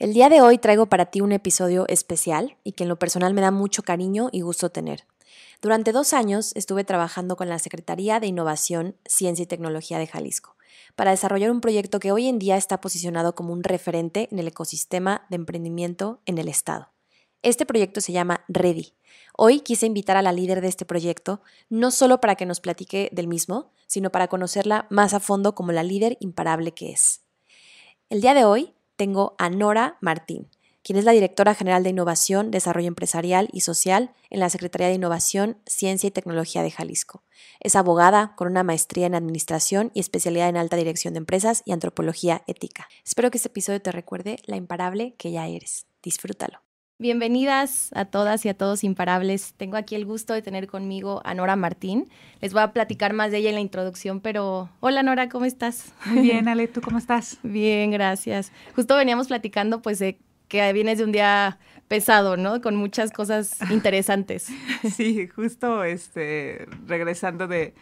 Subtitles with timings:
[0.00, 3.34] El día de hoy traigo para ti un episodio especial y que en lo personal
[3.34, 5.04] me da mucho cariño y gusto tener.
[5.60, 10.56] Durante dos años estuve trabajando con la Secretaría de Innovación, Ciencia y Tecnología de Jalisco
[10.96, 14.48] para desarrollar un proyecto que hoy en día está posicionado como un referente en el
[14.48, 16.88] ecosistema de emprendimiento en el Estado.
[17.42, 18.94] Este proyecto se llama Ready.
[19.36, 23.10] Hoy quise invitar a la líder de este proyecto, no solo para que nos platique
[23.12, 27.20] del mismo, sino para conocerla más a fondo como la líder imparable que es.
[28.08, 30.50] El día de hoy tengo a Nora Martín,
[30.82, 34.94] quien es la directora general de Innovación, Desarrollo Empresarial y Social en la Secretaría de
[34.96, 37.22] Innovación, Ciencia y Tecnología de Jalisco.
[37.60, 41.72] Es abogada con una maestría en Administración y especialidad en Alta Dirección de Empresas y
[41.72, 42.90] Antropología Ética.
[43.02, 45.86] Espero que este episodio te recuerde la imparable que ya eres.
[46.02, 46.60] Disfrútalo.
[47.00, 49.54] Bienvenidas a todas y a todos imparables.
[49.56, 52.10] Tengo aquí el gusto de tener conmigo a Nora Martín.
[52.42, 55.94] Les voy a platicar más de ella en la introducción, pero hola Nora, ¿cómo estás?
[56.04, 57.38] Muy bien, Ale, ¿tú cómo estás?
[57.42, 58.52] bien, gracias.
[58.76, 60.18] Justo veníamos platicando pues de
[60.48, 61.58] que vienes de un día
[61.88, 62.60] pesado, ¿no?
[62.60, 64.48] Con muchas cosas interesantes.
[64.94, 67.72] sí, justo este regresando de,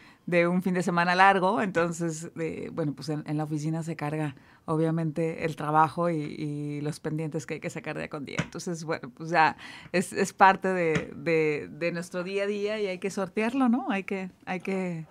[0.46, 2.30] un fin de semana largo, entonces,
[2.70, 4.36] bueno, pues en la oficina se carga
[4.68, 8.36] obviamente el trabajo y, los pendientes que hay que sacar día con día.
[8.42, 9.56] Entonces, bueno, pues ya
[9.92, 13.86] es, es parte de, de, nuestro día a día y hay que sortearlo, ¿no?
[13.90, 15.06] Hay que, hay que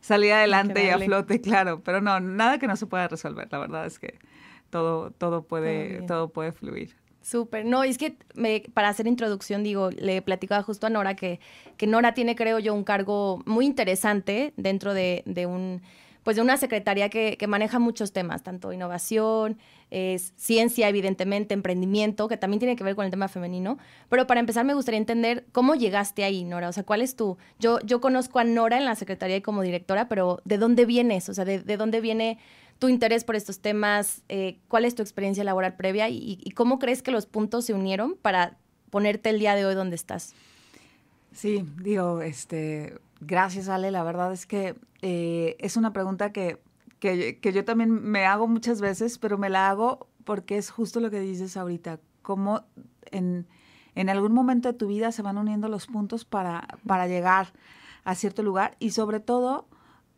[0.00, 1.82] salir adelante y a flote, claro.
[1.84, 3.48] Pero no, nada que no se pueda resolver.
[3.50, 4.18] La verdad es que
[4.70, 6.96] todo, todo, puede, todo, puede fluir.
[7.20, 7.64] Súper.
[7.64, 11.40] No, es que me, para hacer introducción, digo, le platicaba justo a Nora que,
[11.76, 15.82] que Nora tiene, creo yo, un cargo muy interesante dentro de, de un
[16.22, 19.58] pues de una secretaría que, maneja muchos temas, tanto innovación,
[20.36, 23.78] ciencia, evidentemente, emprendimiento, que también tiene que ver con el tema femenino.
[24.08, 26.68] Pero para empezar me gustaría entender cómo llegaste ahí, Nora.
[26.68, 27.36] O sea, ¿cuál es tu...
[27.58, 31.28] Yo, conozco a Nora en la secretaría como directora, pero ¿de dónde vienes?
[31.28, 32.38] O sea, ¿de, dónde viene
[32.78, 34.22] tu interés por estos temas?
[34.28, 36.08] Eh, ¿Cuál es tu experiencia laboral previa?
[36.08, 38.56] Y, y cómo crees que los puntos se unieron para
[38.90, 40.34] ponerte el día de hoy donde estás?
[41.32, 46.60] Sí, digo, este, gracias Ale, la verdad es que eh, es una pregunta que,
[46.98, 51.10] que, yo también me hago muchas veces, pero me la hago porque es justo lo
[51.10, 52.64] que dices ahorita, cómo
[53.10, 53.46] en,
[53.94, 57.52] en algún momento de tu vida se van uniendo los puntos para, para llegar
[58.04, 59.66] a cierto lugar y sobre todo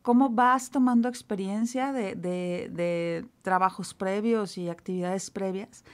[0.03, 5.85] cómo vas tomando experiencia de, de, trabajos previos y actividades previas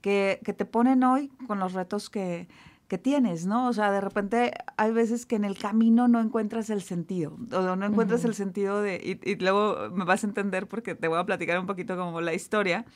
[0.00, 2.48] que, que, te ponen hoy con los retos que,
[2.88, 3.68] que tienes, ¿no?
[3.68, 7.76] O sea, de repente hay veces que en el camino no encuentras el sentido, o
[7.76, 11.24] no encuentras el sentido de, y, luego me vas a entender porque te voy a
[11.24, 12.86] platicar un poquito como la historia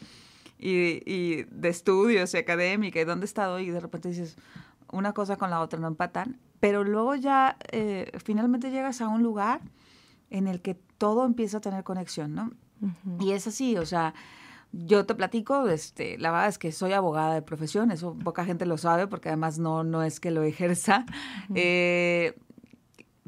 [0.58, 4.36] y, y de estudios y académica y dónde he estado y de repente dices,
[4.90, 9.22] una cosa con la otra no empatan, pero luego ya eh, finalmente llegas a un
[9.22, 9.60] lugar
[10.30, 12.52] en el que todo empieza a tener conexión, ¿no?
[13.20, 14.14] Y es así, o sea,
[14.72, 18.64] yo te platico, este, la verdad es que soy abogada de profesión, eso poca gente
[18.64, 21.06] lo sabe porque además no, no es que lo ejerza.
[21.54, 22.34] Eh,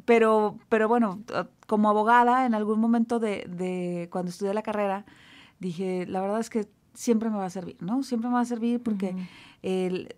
[0.04, 1.22] pero, pero bueno,
[1.66, 5.04] como abogada, en algún momento de, de, cuando estudié la carrera,
[5.60, 8.02] dije, la verdad es que siempre me va a servir, ¿no?
[8.02, 9.14] Siempre me va a servir porque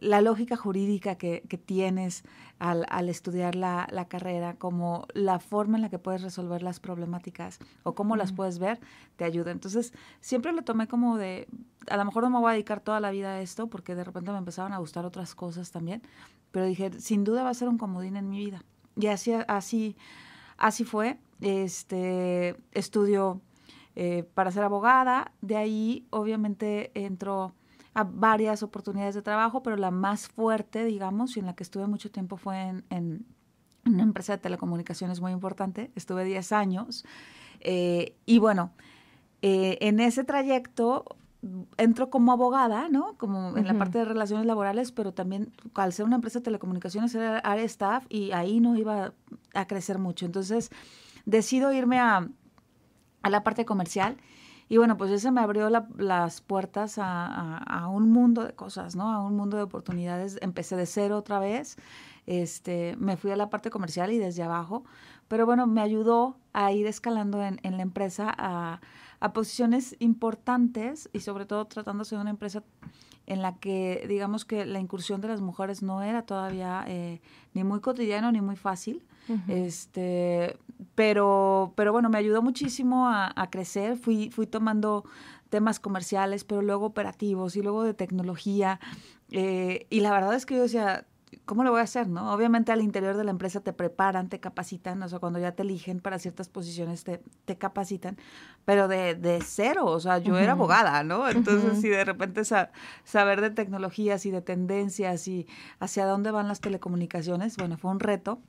[0.00, 2.24] la lógica jurídica que, que tienes
[2.58, 6.80] al, al estudiar la, la, carrera, como la forma en la que puedes resolver las
[6.80, 8.80] problemáticas o cómo las puedes ver,
[9.16, 9.50] te ayuda.
[9.50, 11.48] Entonces, siempre lo tomé como de,
[11.88, 14.04] a lo mejor no me voy a dedicar toda la vida a esto porque de
[14.04, 16.02] repente me empezaron a gustar otras cosas también,
[16.50, 18.64] pero dije, sin duda va a ser un comodín en mi vida.
[18.96, 19.96] Y así, así,
[20.56, 21.18] así fue.
[21.42, 23.42] Este, estudio
[23.94, 25.32] eh, para ser abogada.
[25.42, 27.54] De ahí, obviamente, entró
[27.96, 31.86] a varias oportunidades de trabajo, pero la más fuerte, digamos, y en la que estuve
[31.86, 33.24] mucho tiempo fue en,
[33.86, 35.90] una empresa de telecomunicaciones muy importante.
[35.94, 37.06] Estuve 10 años.
[37.60, 38.72] Eh, y bueno,
[39.40, 41.16] eh, en ese trayecto
[41.78, 43.14] entro como abogada, ¿no?
[43.16, 47.14] Como en la parte de relaciones laborales, pero también al ser una empresa de telecomunicaciones
[47.14, 49.14] era área staff y ahí no iba
[49.54, 50.26] a crecer mucho.
[50.26, 50.68] Entonces,
[51.24, 52.28] decido irme a,
[53.22, 54.18] a la parte comercial.
[54.68, 59.12] Y bueno, pues eso me abrió las puertas a, un mundo de cosas, ¿no?
[59.12, 60.38] A un mundo de oportunidades.
[60.42, 61.76] Empecé de cero otra vez.
[62.26, 64.84] Este, me fui a la parte comercial y desde abajo.
[65.28, 68.80] Pero bueno, me ayudó a ir escalando en, en la empresa a,
[69.20, 72.64] a, posiciones importantes y sobre todo tratándose de una empresa
[73.26, 77.20] en la que digamos que la incursión de las mujeres no era todavía eh,
[77.54, 79.02] ni muy cotidiano ni muy fácil.
[79.48, 80.56] este,
[80.94, 83.96] pero, pero bueno, me ayudó muchísimo a, crecer.
[83.96, 85.04] Fui, fui tomando
[85.48, 88.78] temas comerciales, pero luego operativos y luego de tecnología.
[89.32, 91.06] Eh, y la verdad es que yo decía,
[91.46, 92.08] ¿cómo lo voy a hacer?
[92.08, 92.32] ¿no?
[92.34, 95.62] Obviamente al interior de la empresa te preparan, te capacitan, o sea, cuando ya te
[95.62, 98.18] eligen para ciertas posiciones te, te capacitan,
[98.64, 101.28] pero de, de, cero, o sea, yo era abogada, ¿no?
[101.28, 102.42] Entonces, si de repente
[103.04, 105.46] saber de tecnologías y de tendencias y
[105.78, 108.40] hacia dónde van las telecomunicaciones, bueno, fue un reto.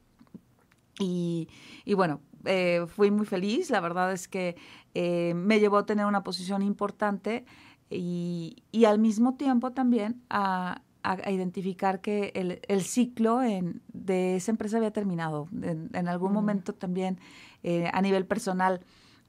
[1.00, 1.48] Y,
[1.86, 4.56] y bueno, eh, fui muy feliz, la verdad es que
[4.96, 7.46] eh, me llevó a tener una posición importante
[7.92, 14.36] y, y al mismo tiempo también a a, identificar que el, el ciclo en, de
[14.36, 15.48] esa empresa había terminado.
[15.62, 17.20] En, algún momento también
[17.64, 18.82] eh, a nivel personal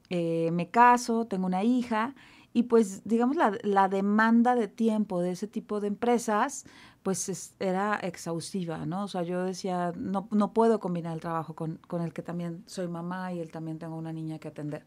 [0.09, 2.15] eh, me caso, tengo una hija
[2.51, 6.65] y pues digamos la, la, demanda de tiempo de ese tipo de empresas
[7.03, 9.03] pues era exhaustiva, ¿no?
[9.03, 12.63] O sea, yo decía, no, no puedo combinar el trabajo con, con, el que también
[12.65, 14.83] soy mamá y él también tengo una niña que atender.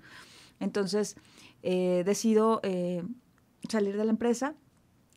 [0.61, 1.17] Entonces,
[1.63, 2.61] eh, decido
[3.69, 4.55] salir de la empresa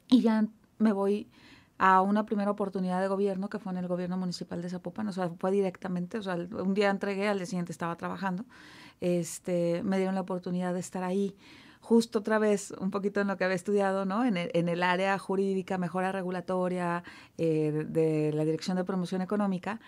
[0.07, 1.27] y ya me voy
[1.77, 5.12] a una primera oportunidad de gobierno que fue en el gobierno municipal de Zapopan, o
[5.12, 8.45] sea, fue directamente, o sea, un día entregué, al día siguiente estaba trabajando,
[9.01, 11.36] este, me dieron la oportunidad de estar ahí,
[11.81, 14.25] justo otra vez, un poquito en lo que había estudiado, ¿no?
[14.25, 17.04] En el, área jurídica, mejora regulatoria,
[17.38, 19.80] eh, de, la Dirección de Promoción Económica,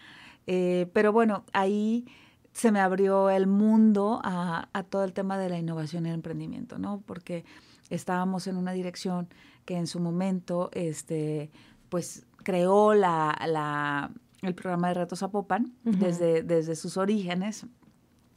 [0.45, 2.05] eh, pero bueno, ahí
[2.51, 6.15] se me abrió el mundo a, a todo el tema de la innovación y el
[6.15, 7.01] emprendimiento, ¿no?
[7.05, 7.45] Porque
[7.89, 9.29] estábamos en una dirección
[9.65, 11.51] que en su momento, este,
[11.89, 14.11] pues creó la,
[14.41, 17.65] el programa de Retos Zapopan desde, desde sus orígenes.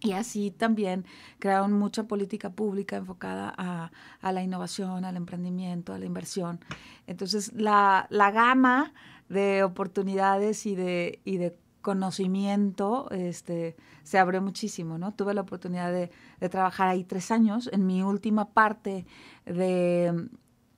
[0.03, 1.05] Y así también
[1.39, 3.93] crearon mucha política pública enfocada a,
[4.23, 6.59] a, la innovación, al emprendimiento, a la inversión.
[7.07, 8.95] Entonces, la, la gama
[9.29, 15.13] de oportunidades y de, y de conocimiento este, se abrió muchísimo, ¿no?
[15.13, 16.11] Tuve la oportunidad de,
[16.41, 17.69] de trabajar ahí tres años.
[17.71, 19.07] En mi última parte
[19.45, 20.29] de,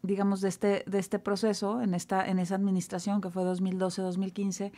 [0.03, 4.73] digamos, de este, de este proceso, en, esta, en esa administración que fue 2012-2015,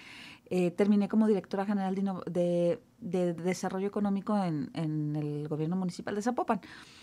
[0.51, 1.95] eh, terminé como directora general
[2.27, 6.61] de, de, Desarrollo Económico en, en, el gobierno municipal de Zapopan.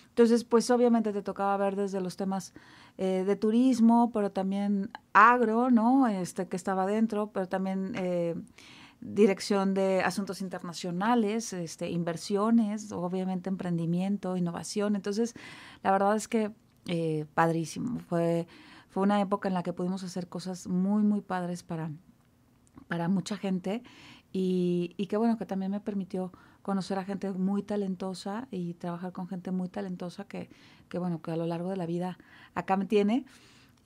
[0.09, 2.53] Entonces, pues obviamente te tocaba ver desde los temas
[2.97, 6.07] eh, de turismo, pero también agro, ¿no?
[6.07, 7.94] Este, que estaba dentro, pero también...
[7.95, 8.35] Eh,
[9.03, 14.95] dirección de asuntos internacionales, este, inversiones, obviamente emprendimiento, innovación.
[14.95, 15.33] Entonces,
[15.81, 16.51] la verdad es que
[16.93, 17.99] eh, padrísimo.
[17.99, 18.47] Fue,
[18.89, 21.89] fue una época en la que pudimos hacer cosas muy, muy padres para,
[22.89, 23.81] para mucha gente
[24.33, 29.13] y, y que bueno, que también me permitió conocer a gente muy talentosa y trabajar
[29.13, 30.49] con gente muy talentosa que,
[30.89, 32.17] que bueno, que a lo largo de la vida
[32.55, 33.23] acá me tiene.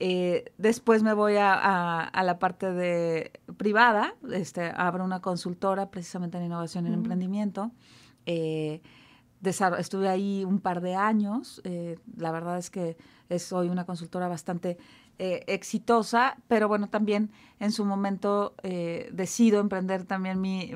[0.00, 6.38] Eh, después me voy a, a, la parte de privada, este, abro una consultora precisamente
[6.38, 7.70] en innovación y emprendimiento.
[8.26, 8.82] Eh,
[9.50, 11.60] estuve ahí un par de años.
[11.64, 12.96] Eh, la verdad es que
[13.38, 14.78] soy una consultora bastante
[15.18, 20.72] eh, exitosa, pero bueno, también en su momento eh, decido emprender también mi,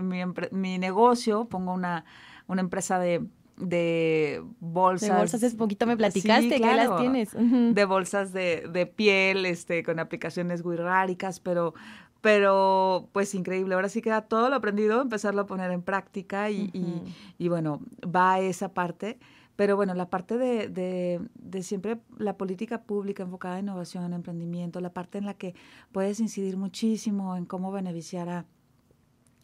[0.51, 1.45] mi, negocio.
[1.45, 2.07] Pongo una,
[2.47, 3.27] una empresa de,
[3.59, 5.11] de bolsas.
[5.11, 7.35] De bolsas, hace poquito me platicaste, sí, las tienes?
[7.35, 11.75] De bolsas de, de, piel, este, con aplicaciones ráricas, pero
[12.21, 13.75] pero pues increíble.
[13.75, 16.71] Ahora sí queda todo lo aprendido, empezarlo a poner en práctica y,
[17.39, 19.19] y, bueno, va esa parte.
[19.57, 24.81] Pero bueno, la parte de, de, de, siempre la política pública enfocada en innovación, emprendimiento,
[24.81, 25.55] la parte en la que
[25.93, 28.47] puedes incidir muchísimo en cómo beneficiar a,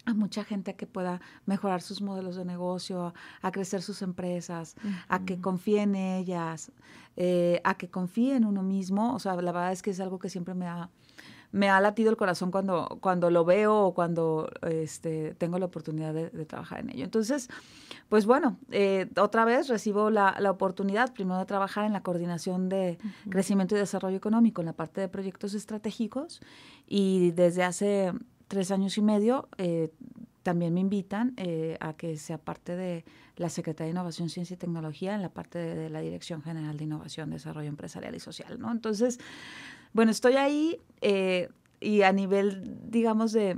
[0.06, 3.12] a mucha gente a que pueda mejorar sus modelos de negocio,
[3.42, 4.76] a, crecer sus empresas,
[5.08, 6.72] a que confíe en ellas,
[7.16, 9.14] eh, a que confíe en uno mismo.
[9.14, 10.88] O sea, la verdad es que es algo que siempre me ha
[11.52, 16.14] me ha latido el corazón cuando, cuando lo veo o cuando este, tengo la oportunidad
[16.14, 17.04] de, trabajar en ello.
[17.04, 17.48] Entonces,
[18.08, 22.68] pues bueno, eh, otra vez recibo la, la, oportunidad primero de trabajar en la coordinación
[22.68, 22.98] de
[23.28, 26.40] crecimiento y desarrollo económico, en la parte de proyectos estratégicos
[26.86, 28.12] y desde hace
[28.48, 29.90] tres años y medio eh,
[30.42, 33.04] también me invitan eh, a que sea parte de
[33.36, 36.76] la Secretaría de Innovación, Ciencia y Tecnología en la parte de, de, la Dirección General
[36.76, 38.70] de Innovación, Desarrollo Empresarial y Social, ¿no?
[38.70, 39.18] Entonces,
[39.96, 41.48] bueno, estoy ahí eh,
[41.80, 43.56] y a nivel, digamos, de,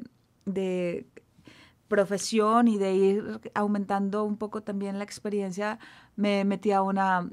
[1.88, 5.80] profesión y de ir aumentando un poco también la experiencia,
[6.14, 7.28] me metí a una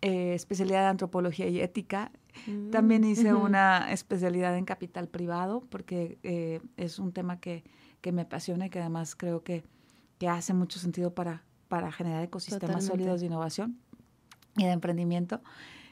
[0.00, 2.12] eh, especialidad de antropología y ética.
[2.70, 7.62] También mm, hice una especialidad en capital privado porque eh, es un tema que,
[8.00, 9.64] que, me apasiona y que además creo que,
[10.18, 13.78] que hace mucho sentido para, para generar ecosistemas sólidos de innovación
[14.56, 15.42] y de emprendimiento.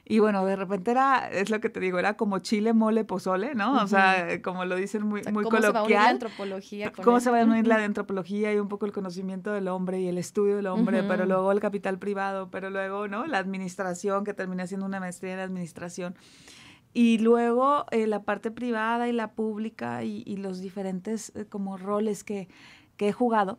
[0.07, 3.55] Y bueno, de repente era, es lo que te digo, era como chile, mole, pozole,
[3.55, 3.83] ¿no?
[3.83, 5.63] O sea, como lo dicen muy, muy ¿cómo coloquial.
[5.63, 8.69] Se va a unir la antropología ¿Cómo se va a unir la antropología y un
[8.69, 12.51] poco el conocimiento del hombre y el estudio del hombre, pero luego el capital privado,
[12.51, 13.27] pero luego, ¿no?
[13.27, 16.15] La administración, que terminé haciendo una maestría en administración.
[16.93, 22.25] y luego eh, la parte privada y la pública y, los diferentes eh, como roles
[22.25, 22.49] que,
[22.99, 23.59] he jugado.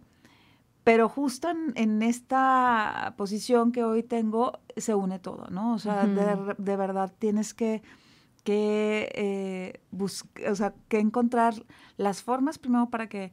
[0.86, 5.74] Pero justo en, esta posición que hoy tengo se une todo, ¿no?
[5.74, 7.82] O sea, de, verdad tienes que,
[8.44, 9.82] que, eh,
[10.48, 11.56] o sea, que encontrar
[11.98, 13.32] las formas primero para que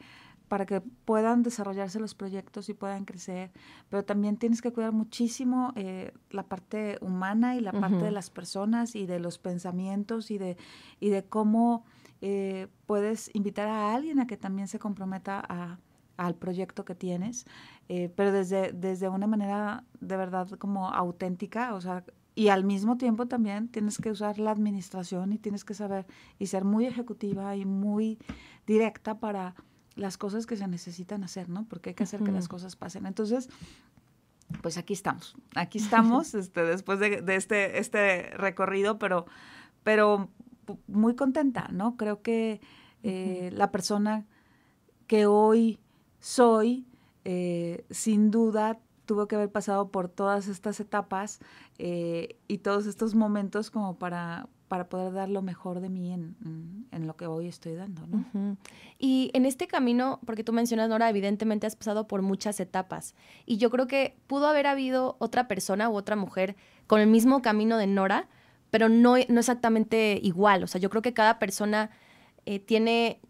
[0.49, 3.52] para que puedan desarrollarse los proyectos y puedan crecer,
[3.88, 8.28] pero también tienes que cuidar muchísimo eh, la parte humana y la parte de las
[8.28, 10.59] personas y de los pensamientos y de,
[11.00, 11.85] y de cómo
[12.21, 15.78] eh, puedes invitar a alguien a que también se comprometa a,
[16.16, 17.47] al proyecto que tienes,
[17.88, 22.04] eh, pero desde, desde una manera de verdad como auténtica, o sea,
[22.35, 26.07] y al mismo tiempo también tienes que usar la administración y tienes que saber
[26.38, 28.19] y ser muy ejecutiva y muy
[28.66, 29.54] directa para
[29.97, 31.66] las cosas que se necesitan hacer, ¿no?
[31.69, 33.04] Porque hay que hacer que las cosas pasen.
[33.04, 33.50] Entonces,
[34.62, 39.26] pues aquí estamos, aquí estamos, este, después de, este, este recorrido, pero,
[39.83, 40.31] pero
[40.87, 41.97] muy contenta, ¿no?
[41.99, 42.62] Creo que
[43.02, 44.26] eh, la persona
[45.07, 45.78] que hoy
[46.23, 46.87] soy,
[47.25, 51.41] eh, sin duda, tuvo que haber pasado por todas estas etapas
[51.79, 56.87] eh, y todos estos momentos como para, para poder dar lo mejor de mí en,
[56.93, 58.02] en, lo que hoy estoy dando.
[59.00, 63.17] Y en este camino, porque tú mencionas, Nora, evidentemente has pasado por muchas etapas.
[63.45, 66.55] Y yo creo que pudo haber habido otra persona u otra mujer
[66.87, 68.29] con el mismo camino de Nora,
[68.71, 70.62] pero no, no exactamente igual.
[70.62, 71.91] O sea, yo creo que cada persona
[72.47, 73.21] eh, tiene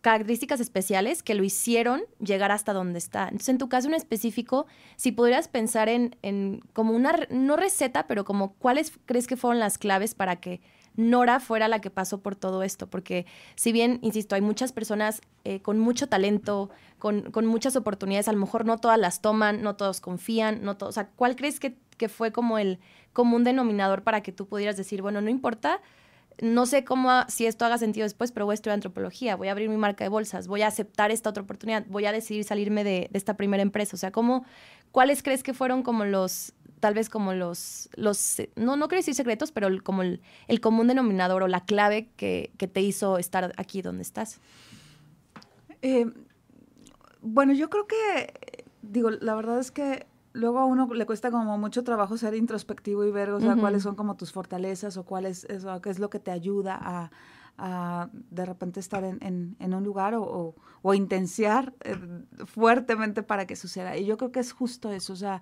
[0.00, 3.24] características especiales que lo hicieron llegar hasta donde está.
[3.24, 8.06] Entonces, en tu caso en específico, si pudieras pensar en, en como una, no receta,
[8.06, 10.60] pero como cuáles crees que fueron las claves para que
[10.98, 13.24] Nora fuera la que pasó por todo esto, porque
[13.54, 18.32] si bien, insisto, hay muchas personas eh, con mucho talento, con, con, muchas oportunidades, a
[18.32, 21.60] lo mejor no todas las toman, no todos confían, no todos, o sea, ¿cuál crees
[21.60, 22.80] que, que fue como el
[23.12, 25.80] común denominador para que tú pudieras decir, bueno, no importa,
[26.40, 29.52] no sé cómo, si esto haga sentido después, pero voy a estudiar antropología, voy a
[29.52, 32.84] abrir mi marca de bolsas, voy a aceptar esta otra oportunidad, voy a decidir salirme
[32.84, 33.96] de, esta primera empresa.
[33.96, 34.44] O sea, ¿cómo,
[34.92, 39.14] ¿cuáles crees que fueron como los, tal vez como los, los no, no quiero decir
[39.14, 40.20] secretos, pero como el,
[40.60, 44.40] común denominador o la clave que, te hizo estar aquí donde estás?
[45.82, 46.06] Eh,
[47.20, 50.06] bueno, yo creo que, digo, la verdad es que
[50.38, 53.82] luego a uno le cuesta como mucho trabajo ser introspectivo y ver, o sea, cuáles
[53.82, 55.46] son como tus fortalezas o cuál es,
[55.82, 57.10] qué es lo que te ayuda a,
[58.30, 61.96] de repente estar en, un lugar o, o, intenciar eh,
[62.46, 63.96] fuertemente para que suceda.
[63.96, 65.40] Y yo creo que es justo eso, o sea,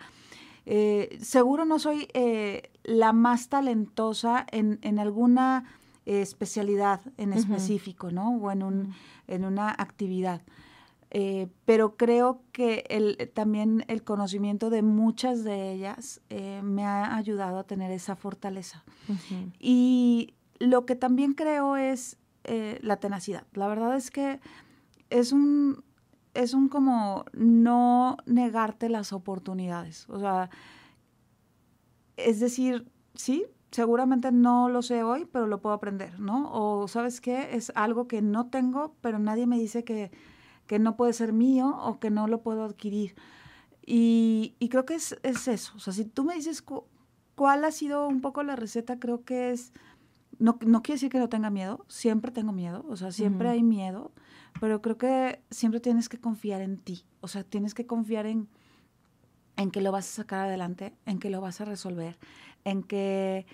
[0.69, 5.65] eh, seguro no soy eh, la más talentosa en, en alguna
[6.07, 8.37] eh, especialidad en específico, ¿no?
[8.37, 8.95] O en, un,
[9.29, 10.43] en una actividad.
[11.65, 16.21] Pero creo que el, también el conocimiento de muchas de ellas
[16.63, 18.85] me ha ayudado a tener esa fortaleza.
[19.59, 23.47] Y lo que también creo es la tenacidad.
[23.55, 24.41] La verdad es que
[25.11, 25.83] es un,
[26.35, 30.09] es un como no negarte las oportunidades.
[30.09, 30.51] O sea,
[32.17, 36.51] es decir, sí, seguramente no lo sé hoy, pero lo puedo aprender, ¿no?
[36.53, 40.11] O sabes qué, es algo que no tengo, pero nadie me dice que,
[40.79, 43.15] no puede ser mío o que no lo puedo adquirir.
[43.85, 45.73] Y, creo que es, eso.
[45.77, 46.63] O sea, si tú me dices
[47.35, 49.73] cuál ha sido un poco la receta, creo que es,
[50.39, 53.63] no, no quiere decir que no tenga miedo, siempre tengo miedo, o sea, siempre hay
[53.63, 54.11] miedo,
[54.61, 58.49] pero creo que siempre tienes que confiar en ti, o sea, tienes que confiar en,
[59.57, 62.19] en que lo vas a sacar adelante, en que lo vas a resolver,
[62.65, 63.47] en que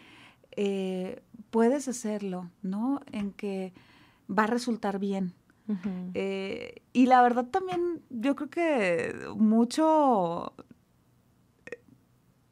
[0.53, 3.01] eh, puedes hacerlo, ¿no?
[3.13, 3.73] En que
[4.31, 5.35] va a resultar bien.
[6.15, 10.53] Eh, y la verdad también yo creo que mucho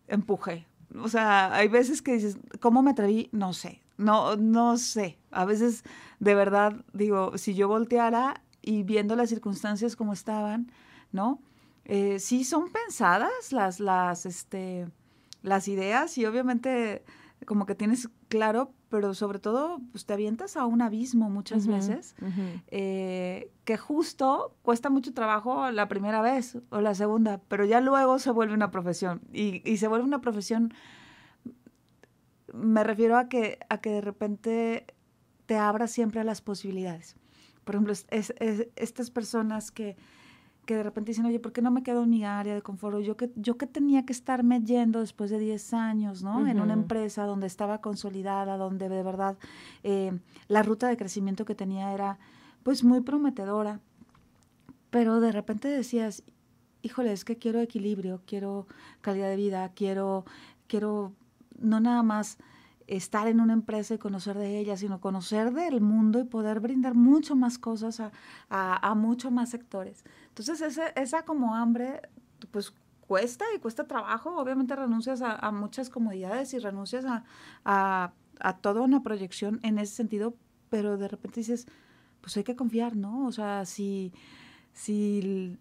[0.08, 0.66] empuje.
[1.02, 3.28] O sea, hay veces que dices, ¿cómo me atreví?
[3.32, 5.18] No sé, no, no sé.
[5.30, 5.84] A veces,
[6.18, 10.72] de verdad, digo, si yo volteara y viendo las circunstancias como estaban,
[11.12, 11.40] ¿no?
[11.84, 14.88] Eh, sí son pensadas las, las, este,
[15.42, 17.04] las ideas y obviamente
[17.46, 22.14] como que tienes claro, pero sobre todo pues, te avientas a un abismo muchas veces,
[22.66, 28.18] eh, que justo cuesta mucho trabajo la primera vez o la segunda, pero ya luego
[28.18, 30.74] se vuelve una profesión y, y se vuelve una profesión
[32.52, 34.86] me refiero a que, a que de repente
[35.46, 37.16] te abra siempre a las posibilidades.
[37.64, 38.34] Por ejemplo, es,
[38.76, 39.96] estas personas que,
[40.70, 43.00] que, de repente dicen, oye, ¿por qué no me quedo en mi área de confort?
[43.00, 46.46] Yo que, yo que tenía que estarme yendo después de 10 años, ¿no?
[46.46, 49.36] En una empresa donde estaba consolidada, donde de verdad
[49.82, 52.20] eh, la ruta de crecimiento que tenía era
[52.62, 53.80] pues muy prometedora.
[54.90, 56.22] Pero de repente decías,
[56.82, 58.68] híjole, es que quiero equilibrio, quiero
[59.00, 60.24] calidad de vida, quiero,
[60.68, 61.12] quiero
[61.58, 62.38] no nada más
[62.86, 66.94] estar en una empresa y conocer de ella, sino conocer del mundo y poder brindar
[66.94, 68.12] mucho más cosas a,
[68.48, 70.04] a, muchos más sectores.
[70.30, 72.00] Entonces, esa como hambre,
[72.50, 72.72] pues
[73.10, 74.36] cuesta y cuesta trabajo.
[74.36, 77.24] Obviamente renuncias a, muchas comodidades y renuncias a,
[77.64, 80.36] a, toda una proyección en ese sentido,
[80.68, 81.66] pero de repente dices,
[82.20, 83.26] pues hay que confiar, ¿no?
[83.26, 84.12] O sea, si,
[84.72, 85.58] si,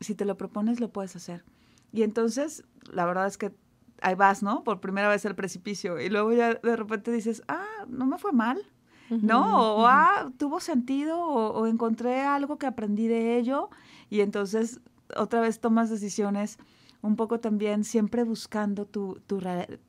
[0.00, 1.44] si te lo propones, lo puedes hacer.
[1.92, 3.54] Y entonces, la verdad es que
[4.00, 4.64] ahí vas, ¿no?
[4.64, 6.00] Por primera vez al precipicio.
[6.00, 8.62] Y luego ya de repente dices, ah, no me fue mal.
[9.10, 9.76] ¿No?
[9.76, 13.70] O ah, tuvo sentido, o, encontré algo que aprendí de ello.
[14.10, 14.80] Y entonces
[15.16, 16.58] otra vez tomas decisiones
[17.00, 19.38] un poco también siempre buscando tu, tu,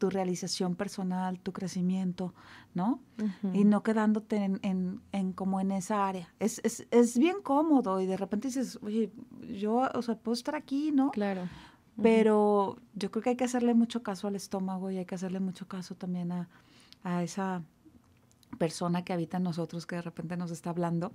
[0.09, 2.35] realización personal, tu crecimiento,
[2.75, 2.99] ¿no?
[3.51, 6.31] Y no quedándote en, en, en, como en esa área.
[6.39, 9.11] Es, es, es, bien cómodo y de repente dices, oye,
[9.41, 11.09] yo, o sea, puedo estar aquí, ¿no?
[11.09, 11.47] Claro.
[12.01, 15.39] Pero yo creo que hay que hacerle mucho caso al estómago y hay que hacerle
[15.39, 16.47] mucho caso también a,
[17.23, 17.63] esa
[18.57, 21.13] persona que habita en nosotros que de repente nos está hablando.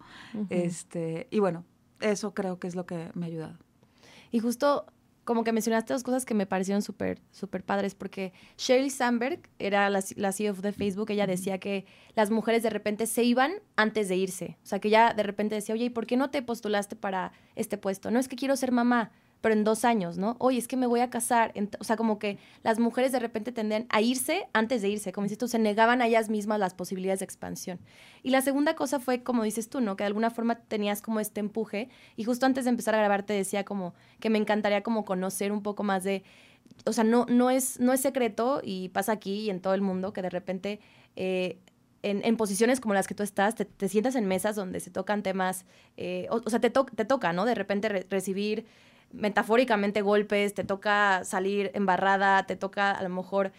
[0.50, 1.64] este, y bueno,
[2.00, 3.58] eso creo que es lo que me ha ayudado.
[4.30, 4.86] Y justo
[5.24, 9.88] como que mencionaste dos cosas que me parecieron súper, súper padres, porque Sheryl Sandberg era
[9.88, 14.08] la, la, CEO de Facebook, ella decía que las mujeres de repente se iban antes
[14.08, 14.58] de irse.
[14.62, 17.32] O sea, que ella de repente decía, oye, ¿y por qué no te postulaste para
[17.54, 18.10] este puesto?
[18.10, 19.12] No es que quiero ser mamá
[19.44, 20.36] pero en dos años, ¿no?
[20.38, 21.52] Oye, es que me voy a casar.
[21.78, 25.26] O sea, como que las mujeres de repente tendían a irse antes de irse, como
[25.26, 27.78] dices tú, se negaban a ellas mismas las posibilidades de expansión.
[28.22, 29.96] Y la segunda cosa fue, como dices tú, ¿no?
[29.96, 31.90] Que de alguna forma tenías como este empuje.
[32.16, 35.52] Y justo antes de empezar a grabar te decía como que me encantaría como conocer
[35.52, 36.22] un poco más de...
[36.86, 39.82] O sea, no, no, es, no es secreto y pasa aquí y en todo el
[39.82, 40.80] mundo que de repente...
[41.16, 41.58] Eh,
[42.00, 45.64] en, posiciones como las que tú estás, te, sientas en mesas donde se tocan temas,
[45.96, 47.46] eh, o, sea, te, te toca, ¿no?
[47.46, 48.66] De repente recibir
[49.14, 53.52] metafóricamente golpes, te toca salir embarrada, te toca a lo mejor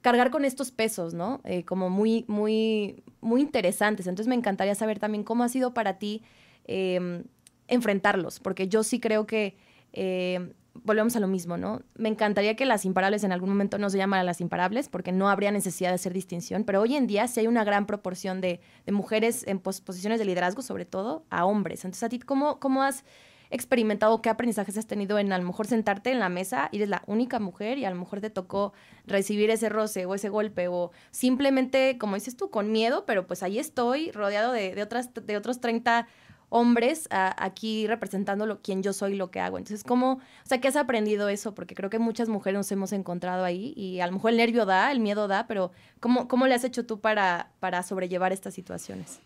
[0.00, 1.40] cargar con estos pesos, ¿no?
[1.44, 4.06] Eh, como muy, muy, muy interesantes.
[4.06, 6.22] Entonces me encantaría saber también cómo ha sido para ti
[6.64, 7.24] em,
[7.68, 9.56] enfrentarlos, porque yo sí creo que
[9.92, 11.82] em, volvemos a lo mismo, ¿no?
[11.96, 15.28] Me encantaría que las imparables en algún momento no se llamaran las imparables, porque no
[15.28, 18.60] habría necesidad de hacer distinción, pero hoy en día sí hay una gran proporción de,
[18.90, 21.84] mujeres en posiciones de liderazgo, sobre todo, a hombres.
[21.84, 23.04] Entonces, a ti, ¿cómo, cómo has
[23.52, 27.02] experimentado, qué aprendizajes has tenido en a lo mejor sentarte en la mesa eres la
[27.06, 28.72] única mujer y a lo mejor te tocó
[29.06, 33.42] recibir ese roce o ese golpe o simplemente, como dices tú, con miedo, pero pues
[33.42, 36.08] ahí estoy rodeado de, otras, de otros 30
[36.48, 39.58] hombres aquí representando lo, quien yo soy, lo que hago.
[39.58, 41.54] Entonces, ¿cómo, o sea, qué has aprendido eso?
[41.54, 44.66] Porque creo que muchas mujeres nos hemos encontrado ahí y a lo mejor el nervio
[44.66, 48.54] da, el miedo da, pero ¿cómo, cómo le has hecho tú para, para sobrellevar estas
[48.54, 49.20] situaciones?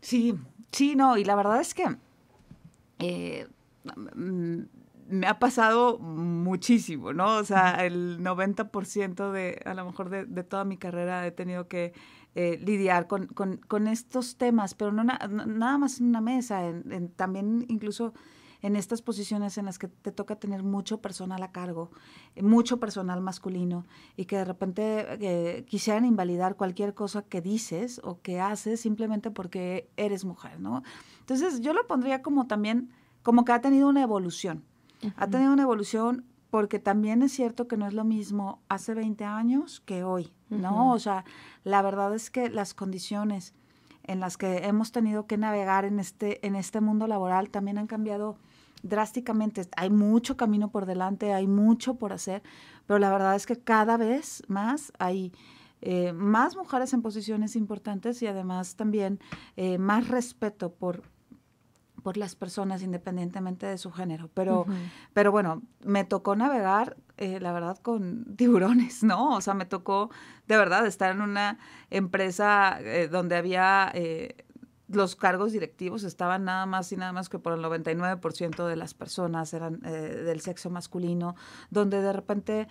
[0.00, 0.34] Sí,
[0.72, 1.84] sí, no, y la verdad es que
[2.98, 3.46] eh,
[5.08, 7.36] me ha pasado muchísimo, ¿no?
[7.36, 11.92] O sea, el 90% de, a lo mejor de, toda mi carrera he tenido que
[12.34, 16.62] eh, lidiar con, estos temas, pero no nada más en una mesa,
[17.16, 18.12] también incluso
[18.60, 21.90] en estas posiciones en las que te toca tener mucho personal a cargo,
[22.40, 28.20] mucho personal masculino, y que de repente eh, quisieran invalidar cualquier cosa que dices o
[28.20, 30.82] que haces simplemente porque eres mujer, ¿no?
[31.20, 32.90] Entonces yo lo pondría como también
[33.28, 34.64] como que ha tenido una evolución.
[35.18, 39.22] Ha tenido una evolución porque también es cierto que no es lo mismo hace 20
[39.22, 40.92] años que hoy, ¿no?
[40.92, 41.26] O sea,
[41.62, 43.52] la verdad es que las condiciones
[44.04, 47.86] en las que hemos tenido que navegar en este, en este mundo laboral también han
[47.86, 48.38] cambiado
[48.82, 49.68] drásticamente.
[49.76, 52.42] Hay mucho camino por delante, hay mucho por hacer,
[52.86, 55.34] pero la verdad es que cada vez más hay
[55.82, 59.20] eh, más mujeres en posiciones importantes y además también
[59.58, 61.02] eh, más respeto por,
[62.02, 64.30] por las personas independientemente de su género.
[64.34, 64.66] Pero,
[65.12, 69.34] pero bueno, me tocó navegar, eh, la verdad, con tiburones, ¿no?
[69.36, 70.10] O sea, me tocó
[70.46, 71.58] de verdad estar en una
[71.90, 73.90] empresa eh, donde había...
[73.94, 74.44] Eh,
[74.90, 78.94] los cargos directivos estaban nada más y nada más que por el 99% de las
[78.94, 81.36] personas eran del sexo masculino,
[81.68, 82.68] donde de repente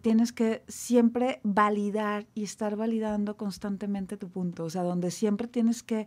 [0.00, 5.82] tienes que siempre validar y estar validando constantemente tu punto, o sea, donde siempre tienes
[5.82, 6.06] que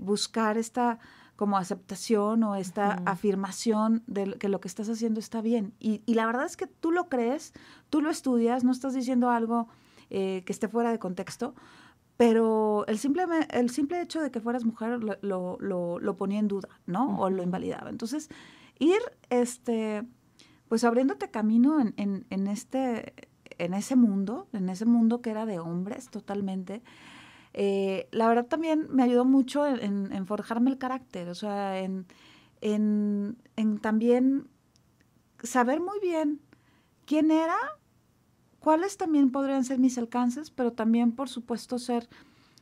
[0.00, 0.98] buscar esta
[1.36, 5.74] como aceptación o esta afirmación de que lo que estás haciendo está bien.
[5.80, 7.52] Y, la verdad es que tú lo crees,
[7.90, 9.68] tú lo estudias, no estás diciendo algo
[10.10, 11.54] eh, que esté fuera de contexto,
[12.16, 16.68] pero el simple, el simple hecho de que fueras mujer lo, lo, ponía en duda,
[16.86, 17.18] ¿no?
[17.18, 17.90] O lo invalidaba.
[17.90, 18.28] Entonces,
[18.78, 20.06] ir, este,
[20.68, 23.14] pues abriéndote camino en, en, en, este,
[23.58, 26.82] en ese mundo, en ese mundo que era de hombres totalmente,
[27.56, 32.06] eh, la verdad también me ayudó mucho en, forjarme el carácter, o sea, en,
[33.80, 34.48] también
[35.42, 36.40] saber muy bien
[37.06, 37.56] quién era,
[38.58, 42.08] cuáles también podrían ser mis alcances, pero también, por supuesto, ser,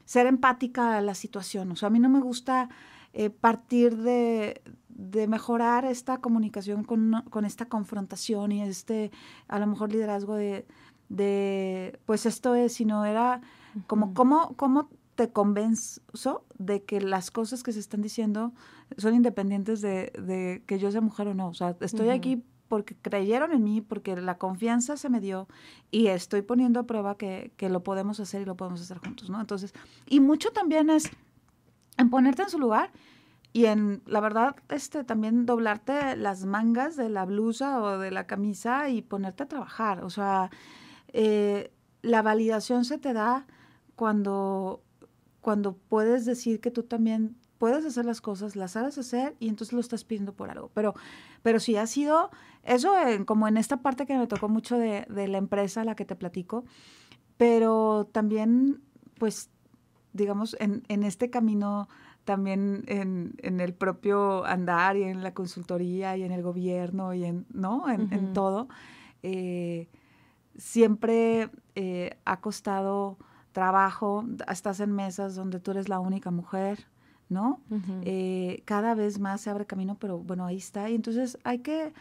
[0.04, 1.72] ser empática a la situación.
[1.72, 2.68] O sea, a mí no me gusta
[3.14, 9.10] eh, partir de, de, mejorar esta comunicación con, con, esta confrontación y este,
[9.48, 10.66] a lo mejor, liderazgo de,
[11.08, 13.40] de pues esto es, sino era
[13.86, 18.52] como, ¿cómo, cómo te convenzo de que las cosas que se están diciendo
[18.96, 21.48] son independientes de, de que yo sea mujer o no.
[21.48, 25.46] O sea, estoy aquí porque creyeron en mí, porque la confianza se me dio
[25.90, 29.28] y estoy poniendo a prueba que, que, lo podemos hacer y lo podemos hacer juntos,
[29.28, 29.40] ¿no?
[29.40, 29.74] Entonces,
[30.06, 31.10] y mucho también es
[31.98, 32.90] en ponerte en su lugar
[33.52, 38.26] y en, la verdad, este, también doblarte las mangas de la blusa o de la
[38.26, 40.02] camisa y ponerte a trabajar.
[40.04, 40.50] O sea,
[41.08, 43.46] eh, la validación se te da
[44.02, 44.82] cuando,
[45.40, 49.72] cuando puedes decir que tú también puedes hacer las cosas, las sabes hacer y entonces
[49.72, 50.72] lo estás pidiendo por algo.
[50.74, 50.94] Pero,
[51.44, 52.32] pero sí ha sido
[52.64, 52.94] eso
[53.26, 56.16] como en esta parte que me tocó mucho de, de la empresa, la que te
[56.16, 56.64] platico,
[57.36, 58.82] pero también,
[59.20, 59.50] pues,
[60.12, 61.88] digamos, en, en este camino
[62.24, 67.24] también en, en, el propio andar y en la consultoría y en el gobierno y
[67.24, 67.88] en, ¿no?
[67.88, 68.66] En, en todo,
[69.22, 69.86] eh,
[70.56, 73.16] siempre eh, ha costado
[73.52, 76.86] trabajo, estás en mesas donde tú eres la única mujer,
[77.28, 77.60] ¿no?
[78.02, 80.90] Eh, cada vez más se abre camino, pero bueno, ahí está.
[80.90, 81.92] Y entonces hay que,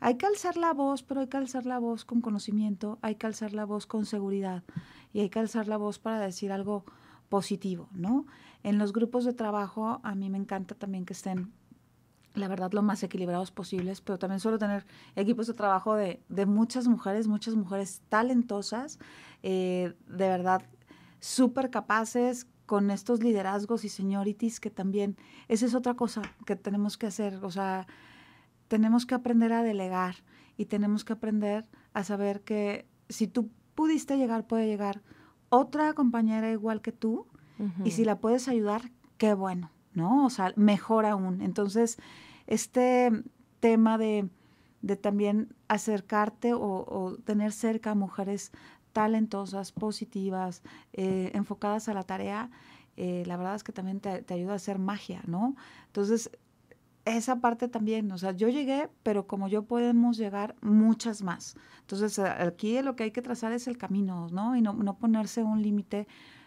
[0.00, 3.26] hay que alzar la voz, pero hay que alzar la voz con conocimiento, hay que
[3.26, 4.62] alzar la voz con seguridad
[5.12, 6.84] y hay que alzar la voz para decir algo
[7.28, 8.26] positivo, ¿no?
[8.62, 11.52] En los grupos de trabajo a mí me encanta también que estén
[12.34, 16.46] la verdad, lo más equilibrados posibles, pero también suelo tener equipos de trabajo de, de
[16.46, 18.98] muchas mujeres, muchas mujeres talentosas,
[19.42, 20.62] eh, de verdad,
[21.20, 25.16] súper capaces, con estos liderazgos y seniorities que también,
[25.48, 27.88] esa es otra cosa que tenemos que hacer, o sea,
[28.68, 30.14] tenemos que aprender a delegar
[30.56, 35.02] y tenemos que aprender a saber que si tú pudiste llegar, puede llegar
[35.48, 37.26] otra compañera igual que tú
[37.84, 40.24] y si la puedes ayudar, qué bueno, ¿no?
[40.24, 41.42] O sea, mejor aún.
[41.42, 41.98] Entonces,
[42.46, 43.10] este
[43.58, 44.30] tema de,
[44.80, 48.52] de también acercarte o, o, tener cerca a mujeres
[48.92, 52.50] talentosas, positivas, eh, enfocadas a la tarea,
[52.96, 55.56] eh, la verdad es que también te, te, ayuda a hacer magia, ¿no?
[55.86, 56.30] Entonces,
[57.04, 61.56] esa parte también, o sea, yo llegué, pero como yo podemos llegar muchas más.
[61.80, 64.56] Entonces, aquí lo que hay que trazar es el camino, ¿no?
[64.56, 66.06] Y no, no ponerse un límite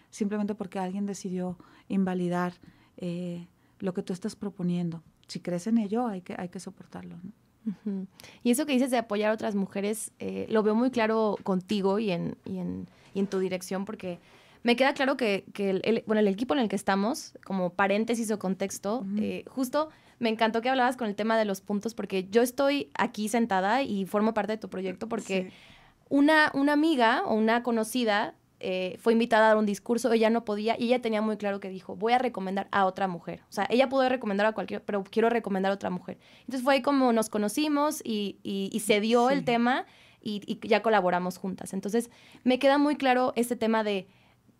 [0.10, 2.53] simplemente porque alguien decidió invalidar
[2.97, 3.47] eh,
[3.79, 5.03] lo que tú estás proponiendo.
[5.27, 7.17] Si crees en ello, hay que, hay que soportarlo.
[8.43, 11.99] Y eso que dices de apoyar a otras mujeres, eh, lo veo muy claro contigo
[11.99, 14.19] y en, y en, y en tu dirección, porque
[14.63, 18.32] me queda claro que, que el, bueno, el equipo en el que estamos, como paréntesis
[18.32, 22.28] o contexto, eh, justo me encantó que hablabas con el tema de los puntos, porque
[22.30, 25.56] yo estoy aquí sentada y formo parte de tu proyecto, porque sí.
[26.10, 30.45] una, una amiga o una conocida eh, fue invitada a dar un discurso, ella no
[30.45, 33.41] podía y ella tenía muy claro que dijo, voy a recomendar a otra mujer.
[33.49, 36.17] O sea, ella pudo recomendar a cualquier, pero quiero recomendar a otra mujer.
[36.39, 39.36] Entonces fue ahí como nos conocimos y, y, y se dio sí.
[39.36, 39.86] el tema
[40.21, 41.73] y, y, ya colaboramos juntas.
[41.73, 42.10] Entonces
[42.45, 44.08] me queda muy claro este tema de,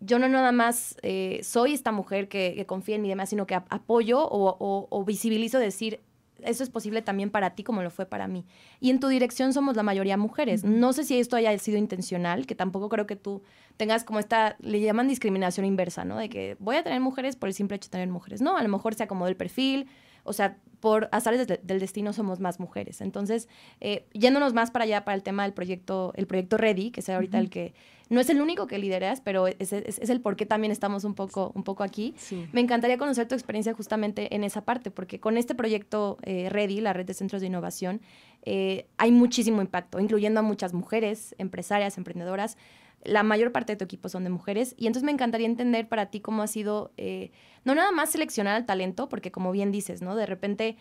[0.00, 3.30] yo no nada más eh, soy esta mujer que, que, confía en mí y demás,
[3.30, 6.00] sino que apoyo o, o, o visibilizo decir,
[6.44, 8.44] eso es posible también para ti como lo fue para mí.
[8.80, 10.64] Y en tu dirección somos la mayoría mujeres.
[10.64, 13.42] No sé si esto haya sido intencional, que tampoco creo que tú
[13.76, 16.16] tengas como esta, le llaman discriminación inversa, ¿no?
[16.16, 18.40] De que voy a tener mujeres por el simple hecho de tener mujeres.
[18.40, 19.88] No, a lo mejor se acomodó el perfil,
[20.22, 23.00] o sea, por azares de, del destino somos más mujeres.
[23.00, 23.48] Entonces,
[23.80, 27.08] eh, yéndonos más para allá, para el tema del proyecto, el proyecto Ready, que es
[27.08, 27.44] ahorita uh -huh.
[27.44, 27.74] el que
[28.10, 31.04] no es el único que lideras, pero es, es, es, el por qué también estamos
[31.04, 32.14] un poco, un poco aquí.
[32.18, 32.46] Sí.
[32.52, 36.82] Me encantaría conocer tu experiencia justamente en esa parte, porque con este proyecto eh, Ready,
[36.82, 38.02] la red de centros de innovación,
[38.44, 42.56] eh, hay muchísimo impacto, incluyendo a muchas mujeres, empresarias, emprendedoras.
[43.02, 46.06] La mayor parte de tu equipo son de mujeres y entonces me encantaría entender para
[46.06, 47.32] ti cómo ha sido, eh,
[47.64, 50.14] no nada más seleccionar al talento, porque como bien dices, ¿no?
[50.14, 50.76] De repente,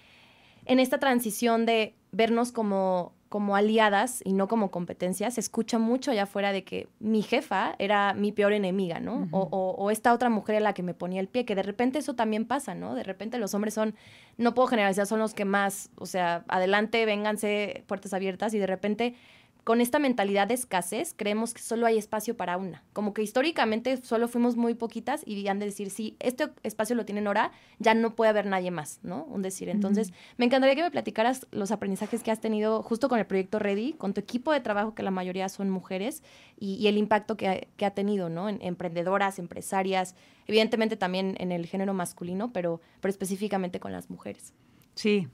[0.66, 6.12] en esta transición de vernos como como aliadas y no como competencia, se escucha mucho
[6.12, 9.16] allá afuera de que mi jefa era mi peor enemiga, ¿no?
[9.16, 9.30] Uh -huh.
[9.32, 11.64] o, o, o, esta otra mujer a la que me ponía el pie, que de
[11.64, 12.94] repente eso también pasa, ¿no?
[12.94, 13.96] De repente los hombres son,
[14.38, 18.68] no puedo generalizar, son los que más, o sea, adelante, vénganse, puertas abiertas, y de
[18.68, 19.16] repente
[19.64, 22.84] con esta mentalidad de escasez, creemos que solo hay espacio para una.
[22.92, 27.06] Como que históricamente solo fuimos muy poquitas y han de decir, si este espacio lo
[27.06, 29.24] tiene Nora, ya no puede haber nadie más, ¿no?
[29.24, 29.70] Un decir.
[29.70, 30.36] Entonces, uh -huh.
[30.38, 33.94] me encantaría que me platicaras los aprendizajes que has tenido justo con el proyecto Ready,
[33.94, 36.24] con tu equipo de trabajo, que la mayoría son mujeres,
[36.60, 38.50] y, y el impacto que ha, que ha, tenido, ¿no?
[38.50, 44.54] En emprendedoras, empresarias, evidentemente también en el género masculino, pero, pero específicamente con las mujeres.
[44.96, 45.30] Sí,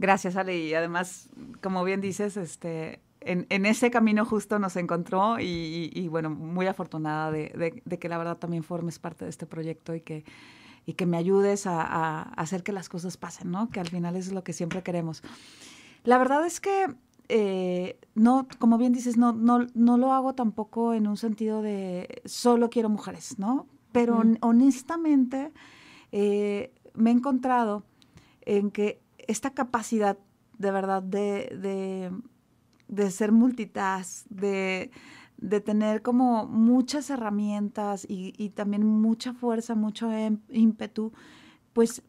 [0.00, 0.58] gracias Ale.
[0.58, 6.66] Y además, como bien dices, este en, ese camino justo nos encontró y, bueno, muy
[6.66, 10.24] afortunada de, que la verdad también formes parte de este proyecto y que,
[10.86, 13.68] y que me ayudes a, hacer que las cosas pasen, ¿no?
[13.70, 15.22] Que al final es lo que siempre queremos.
[16.04, 16.94] La verdad es que
[17.28, 22.22] eh, no, como bien dices, no, no, no lo hago tampoco en un sentido de
[22.24, 23.66] solo quiero mujeres, ¿no?
[23.92, 25.52] Pero honestamente
[26.10, 27.84] eh, me he encontrado
[28.42, 30.18] en que esta capacidad
[30.58, 32.10] de verdad de de
[33.10, 34.90] ser multitask, de,
[35.64, 41.12] tener como muchas herramientas y, también mucha fuerza, mucho em, ímpetu,
[41.72, 42.02] pues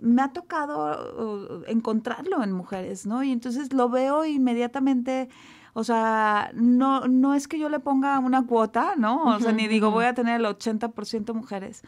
[0.00, 3.22] me ha tocado uh, encontrarlo en mujeres, ¿no?
[3.22, 5.28] Y entonces lo veo inmediatamente,
[5.72, 9.24] o sea, no, no es que yo le ponga una cuota, ¿no?
[9.34, 11.82] O sea, ni digo voy a tener el 80% mujeres,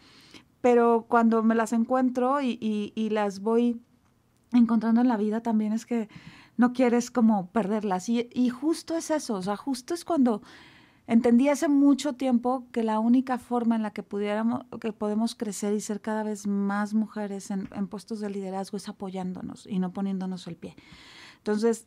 [0.60, 3.80] pero cuando me las encuentro y, y las voy
[4.52, 6.08] encontrando en la vida también es que
[6.60, 8.10] no quieres como perderlas.
[8.10, 10.42] Y, justo es eso, o sea, justo es cuando
[11.06, 15.72] entendí hace mucho tiempo que la única forma en la que pudiéramos, que podemos crecer
[15.72, 20.46] y ser cada vez más mujeres en, puestos de liderazgo es apoyándonos y no poniéndonos
[20.48, 20.76] el pie.
[21.38, 21.86] Entonces,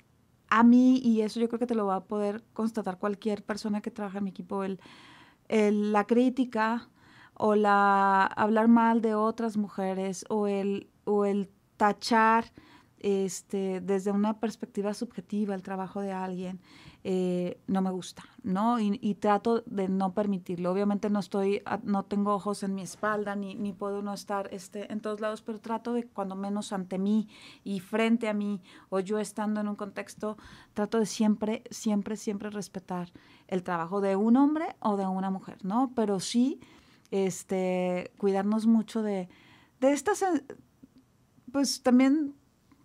[0.50, 3.80] a mí, y eso yo creo que te lo va a poder constatar cualquier persona
[3.80, 4.80] que trabaja en mi equipo, el,
[5.48, 6.90] la crítica
[7.36, 12.52] o la hablar mal de otras mujeres o el, o el tachar
[13.04, 16.62] este, desde una perspectiva subjetiva el trabajo de alguien,
[17.04, 18.80] eh, no me gusta, ¿no?
[18.80, 20.72] Y, trato de no permitirlo.
[20.72, 24.92] Obviamente no estoy, no tengo ojos en mi espalda, ni, ni puedo no estar este,
[24.92, 27.28] en todos lados, pero trato de cuando menos ante mí
[27.66, 30.38] y frente a mí, o yo estando en un contexto,
[30.74, 33.12] trato de siempre, siempre, siempre respetar
[33.50, 35.92] el trabajo de un hombre o de una mujer, ¿no?
[35.94, 36.62] Pero sí,
[37.12, 39.28] este, cuidarnos mucho de,
[39.82, 40.24] de estas,
[41.52, 42.34] pues también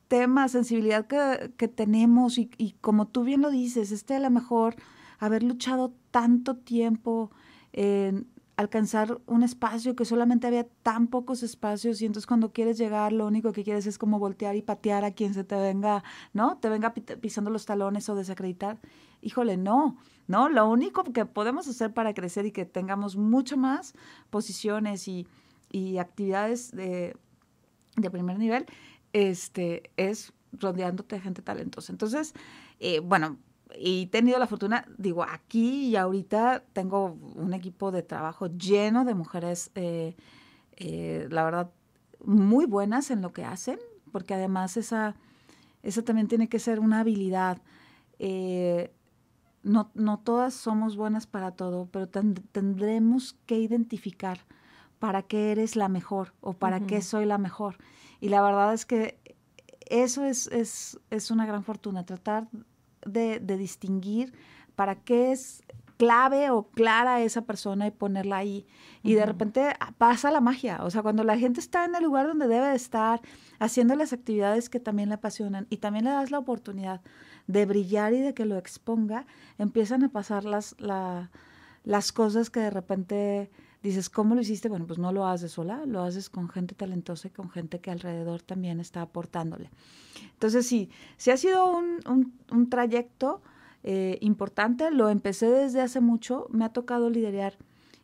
[0.09, 4.77] tema, sensibilidad que, tenemos y, como tú bien lo dices, este a lo mejor
[5.19, 7.31] haber luchado tanto tiempo
[7.73, 13.13] en alcanzar un espacio que solamente había tan pocos espacios y entonces cuando quieres llegar
[13.13, 16.57] lo único que quieres es como voltear y patear a quien se te venga, ¿no?
[16.59, 18.79] Te venga pisando los talones o desacreditar.
[19.23, 20.49] Híjole, no, ¿no?
[20.49, 23.95] Lo único que podemos hacer para crecer y que tengamos mucho más
[24.29, 25.29] posiciones y,
[25.71, 27.17] y actividades de,
[27.97, 28.67] de primer nivel
[29.13, 31.93] este, es rodeándote de gente talentosa.
[31.93, 32.35] Entonces,
[32.81, 33.39] eh, bueno,
[33.79, 39.05] y he tenido la fortuna, digo, aquí y ahorita tengo un equipo de trabajo lleno
[39.05, 40.17] de mujeres, eh,
[40.77, 41.71] eh, la verdad,
[42.25, 43.79] muy buenas en lo que hacen,
[44.11, 45.15] porque además esa,
[45.83, 47.61] esa también tiene que ser una habilidad.
[49.63, 54.41] no, no todas somos buenas para todo, pero tendremos que identificar
[54.99, 57.77] para qué eres la mejor o para qué soy la mejor.
[58.21, 59.19] Y la verdad es que
[59.89, 62.49] eso es, es, una gran fortuna, tratar
[63.07, 64.33] de, distinguir
[64.77, 65.63] para qué es
[65.97, 68.67] clave o clara esa persona y ponerla ahí.
[69.03, 70.81] Y de repente pasa la magia.
[70.85, 73.21] O sea, cuando la gente está en el lugar donde debe de estar,
[73.59, 77.01] haciendo las actividades que también le apasionan y también le das la oportunidad
[77.47, 79.27] de brillar y de que lo exponga,
[79.57, 83.51] empiezan a pasar las, las cosas que de repente
[83.83, 84.69] dices, ¿cómo lo hiciste?
[84.69, 87.91] Bueno, pues no lo haces sola, lo haces con gente talentosa y con gente que
[87.91, 89.71] alrededor también está aportándole.
[90.33, 93.43] Entonces, sí, sí ha sido un, trayecto
[93.85, 97.57] eh, importante, lo empecé desde hace mucho, me ha tocado liderar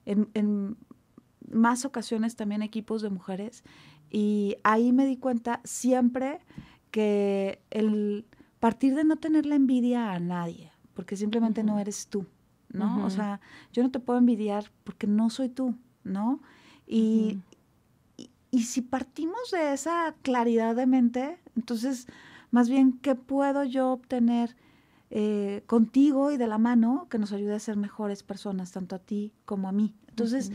[0.07, 0.77] en, en
[1.51, 3.65] más ocasiones también equipos de mujeres
[4.11, 6.39] y ahí me di cuenta siempre
[6.91, 8.27] que el
[8.61, 12.27] partir de no tener la envidia a nadie, porque simplemente no eres tú.
[12.75, 13.05] ¿No?
[13.07, 13.41] O sea,
[13.73, 16.41] yo no te puedo envidiar porque no soy tú, ¿no?
[16.87, 17.39] Y,
[18.51, 22.07] y, si partimos de esa claridad de mente, entonces,
[22.51, 24.55] más bien, ¿qué puedo yo obtener
[25.11, 28.99] eh, contigo y de la mano que nos ayude a ser mejores personas, tanto a
[28.99, 29.95] ti como a mí?
[30.09, 30.53] Entonces,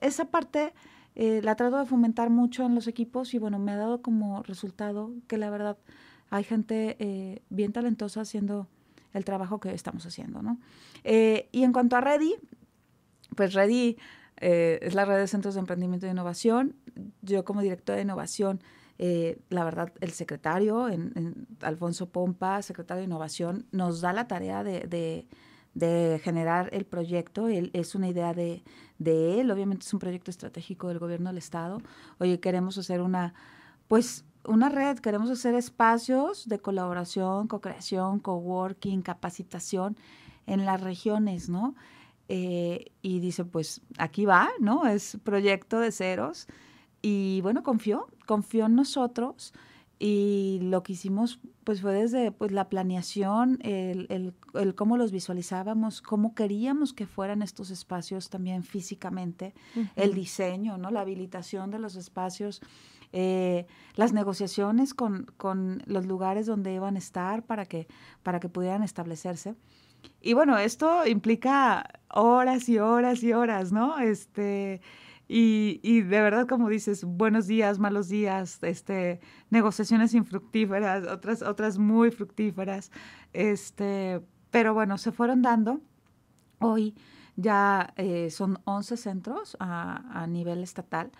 [0.00, 0.72] esa parte
[1.14, 4.42] eh, la trato de fomentar mucho en los equipos y bueno, me ha dado como
[4.42, 5.78] resultado que la verdad
[6.30, 8.68] hay gente eh, bien talentosa haciendo
[9.12, 10.58] el trabajo que estamos haciendo, ¿no?
[11.04, 12.34] Eh, y en cuanto a Ready,
[13.36, 13.96] pues Ready
[14.38, 16.76] eh, es la red de centros de emprendimiento e innovación.
[17.22, 18.60] Yo como directora de innovación,
[18.98, 20.88] eh, la verdad, el secretario,
[21.60, 25.26] Alfonso Pompa, secretario de innovación, nos da la tarea de,
[26.22, 27.48] generar el proyecto.
[27.48, 28.62] Es una idea de,
[28.98, 31.80] de él, obviamente es un proyecto estratégico del gobierno del Estado.
[32.18, 33.34] Oye, queremos hacer una,
[33.88, 39.96] pues una red, queremos hacer espacios de colaboración, co-creación, coworking, capacitación
[40.46, 41.74] en las regiones, ¿no?
[42.28, 44.86] Eh, y dice, pues aquí va, ¿no?
[44.86, 46.46] Es proyecto de ceros.
[47.02, 49.52] Y bueno, confió, confió en nosotros
[49.98, 55.12] y lo que hicimos pues fue desde pues la planeación, el, el, el, cómo los
[55.12, 59.54] visualizábamos, cómo queríamos que fueran estos espacios también físicamente,
[59.94, 60.90] el diseño, ¿no?
[60.90, 62.62] La habilitación de los espacios,
[63.12, 67.86] eh, las negociaciones con, con, los lugares donde iban a estar para que,
[68.22, 69.54] para que pudieran establecerse.
[70.20, 73.98] Y bueno, esto implica horas y horas y horas, ¿no?
[73.98, 74.80] Este,
[75.28, 79.20] y, y, de verdad, como dices, buenos días, malos días, este,
[79.50, 82.90] negociaciones infructíferas, otras, otras muy fructíferas.
[83.32, 84.20] Este,
[84.50, 85.80] pero bueno, se fueron dando.
[86.58, 86.94] Hoy
[87.36, 91.10] ya eh, son 11 centros a, a nivel estatal.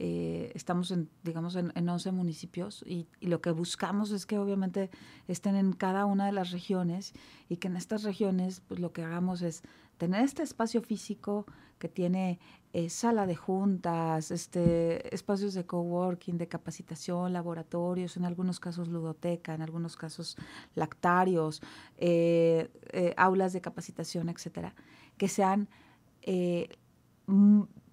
[0.00, 4.38] Eh, estamos en, digamos, en, en 11 municipios y, y, lo que buscamos es que
[4.38, 4.90] obviamente
[5.26, 7.14] estén en cada una de las regiones
[7.48, 9.64] y que en estas regiones pues lo que hagamos es
[9.96, 11.46] tener este espacio físico
[11.80, 12.38] que tiene
[12.72, 19.54] eh, sala de juntas, este, espacios de coworking, de capacitación, laboratorios, en algunos casos ludoteca,
[19.54, 20.36] en algunos casos
[20.76, 21.60] lactarios,
[21.96, 22.70] eh,
[23.16, 24.74] aulas de capacitación, etcétera,
[25.16, 25.68] que sean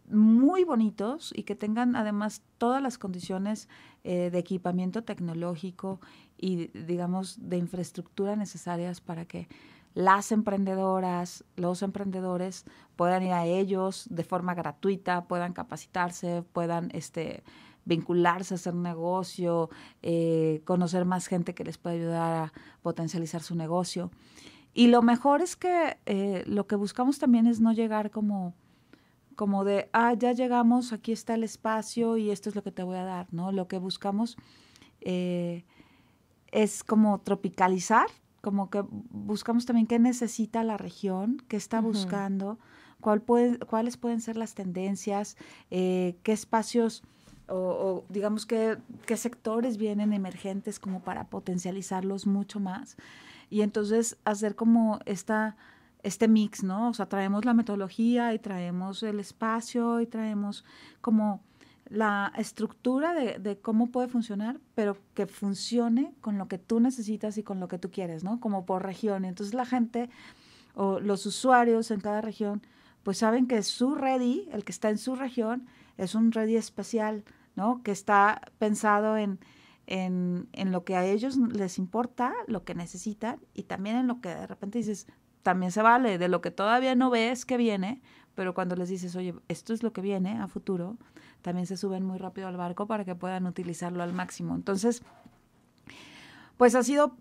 [0.10, 3.68] muy bonitos y que tengan además todas las condiciones
[4.04, 6.00] eh, de equipamiento tecnológico
[6.38, 9.48] y digamos de infraestructura necesarias para que
[9.96, 12.66] las emprendedoras, los emprendedores
[12.98, 17.44] puedan ir a ellos de forma gratuita, puedan capacitarse, puedan este,
[17.86, 19.70] vincularse hacer negocio,
[20.02, 24.12] eh, conocer más gente que les puede ayudar a potencializar su negocio.
[24.74, 28.54] Y lo mejor es que eh, lo que buscamos también es no llegar como,
[29.36, 32.84] como de, ah, ya llegamos, aquí está el espacio y esto es lo que te
[32.84, 33.52] voy a dar, ¿no?
[33.52, 34.38] Lo que buscamos
[35.02, 35.66] eh,
[36.52, 38.08] es como tropicalizar
[38.46, 42.60] como que buscamos también qué necesita la región, qué está buscando,
[43.02, 45.36] cuál puede, cuáles pueden ser las tendencias,
[45.72, 47.02] eh, qué espacios
[47.48, 52.98] o, o digamos que, qué sectores vienen emergentes como para potencializarlos mucho más.
[53.50, 55.58] Y entonces hacer como esta,
[56.06, 56.90] este mix, ¿no?
[56.90, 60.64] O sea, traemos la metodología y traemos el espacio y traemos
[61.02, 61.42] como
[61.90, 67.44] la estructura de, cómo puede funcionar, pero que funcione con lo que tú necesitas y
[67.44, 68.40] con lo que tú quieres, ¿no?
[68.40, 69.26] Como por región.
[69.26, 70.10] Entonces la gente
[70.76, 72.62] o los usuarios en cada región,
[73.02, 75.66] pues saben que su ready, el que está en su región,
[75.98, 77.24] es un ready especial,
[77.56, 77.82] ¿no?
[77.82, 79.40] Que está pensado en,
[79.88, 84.22] en, en lo que a ellos les importa, lo que necesitan y también en lo
[84.22, 85.08] que de repente dices,
[85.46, 88.02] también se vale, de lo que todavía no ves que viene,
[88.34, 90.98] pero cuando les dices, oye, esto es lo que viene a futuro,
[91.44, 94.56] también se suben muy rápido al barco para que puedan utilizarlo al máximo.
[94.56, 95.04] Entonces,
[96.58, 97.16] pues ha sido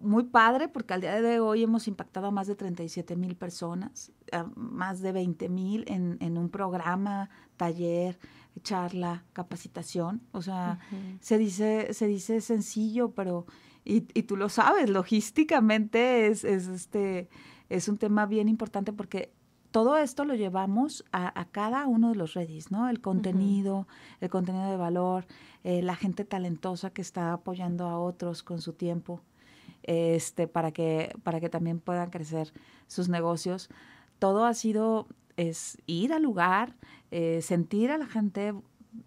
[0.00, 4.10] muy padre porque al día de hoy hemos impactado a más de 37 mil personas,
[4.54, 8.18] más de 20 mil en, en, un programa, taller,
[8.62, 10.22] charla, capacitación.
[10.32, 11.18] O sea, uh -huh.
[11.20, 13.44] se, dice, se dice sencillo, pero,
[13.84, 17.28] y, y tú lo sabes, logísticamente es, es, este,
[17.68, 19.32] es un tema bien importante porque
[19.70, 22.88] todo esto lo llevamos a, a, cada uno de los redes, ¿no?
[22.88, 24.16] El contenido, uh -huh.
[24.20, 25.26] el contenido de valor,
[25.64, 29.20] eh, la gente talentosa que está apoyando a otros con su tiempo,
[29.82, 32.52] este, para que, para que también puedan crecer
[32.86, 33.68] sus negocios.
[34.18, 36.74] Todo ha sido es ir al lugar,
[37.10, 38.54] eh, sentir a la gente,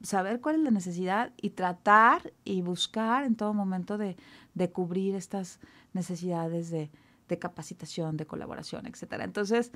[0.03, 4.15] saber cuál es la necesidad y tratar y buscar en todo momento de,
[4.53, 5.59] de cubrir estas
[5.93, 6.91] necesidades de,
[7.29, 9.23] de capacitación, de colaboración, etcétera.
[9.23, 9.71] Entonces,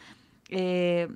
[0.50, 1.08] eh,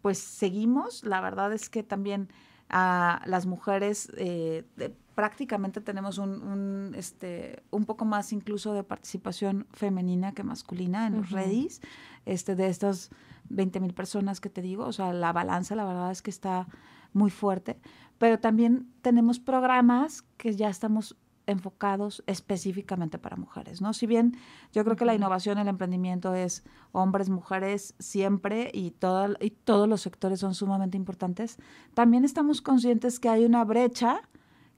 [0.00, 1.04] pues seguimos.
[1.04, 2.28] La verdad es que también
[2.70, 8.82] a las mujeres eh, de, prácticamente tenemos un, un, este, un poco más incluso de
[8.82, 11.44] participación femenina que masculina en los uh -huh.
[11.44, 11.82] redis,
[12.24, 13.10] este, de estas
[13.50, 14.86] 20 mil personas que te digo.
[14.86, 16.66] O sea, la balanza la verdad es que está
[17.12, 17.78] muy fuerte.
[18.18, 23.92] Pero también tenemos programas que ya estamos enfocados específicamente para mujeres, ¿no?
[23.92, 24.36] Si bien
[24.72, 29.88] yo creo que la innovación, el emprendimiento es hombres, mujeres siempre y, todo, y todos
[29.88, 31.58] los sectores son sumamente importantes,
[31.94, 34.22] también estamos conscientes que hay una brecha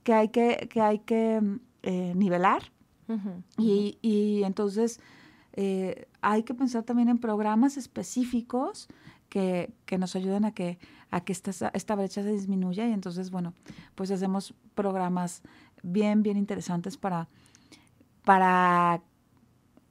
[0.02, 1.40] que hay que, que, hay que
[1.82, 2.62] eh, nivelar
[3.08, 3.42] uh -huh.
[3.58, 5.00] y, y, entonces
[5.54, 8.88] eh, hay que pensar también en programas específicos
[9.28, 10.78] que, que nos ayuden a que,
[11.10, 13.54] a que esta, esta brecha se disminuya y entonces, bueno,
[13.94, 15.42] pues hacemos programas
[15.82, 17.28] bien, bien interesantes para,
[18.24, 19.02] para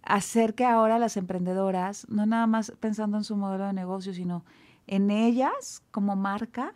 [0.03, 4.43] hacer que ahora las emprendedoras, no nada más pensando en su modelo de negocio, sino
[4.87, 6.73] en ellas como marca,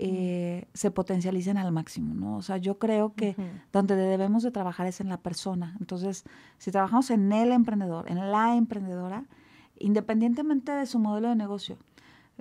[0.00, 2.36] eh, se potencialicen al máximo, ¿no?
[2.36, 3.62] O sea, yo creo que uh -huh.
[3.72, 5.76] donde debemos de trabajar es en la persona.
[5.80, 6.24] Entonces,
[6.58, 9.24] si trabajamos en el emprendedor, en la emprendedora,
[9.76, 11.78] independientemente de su modelo de negocio,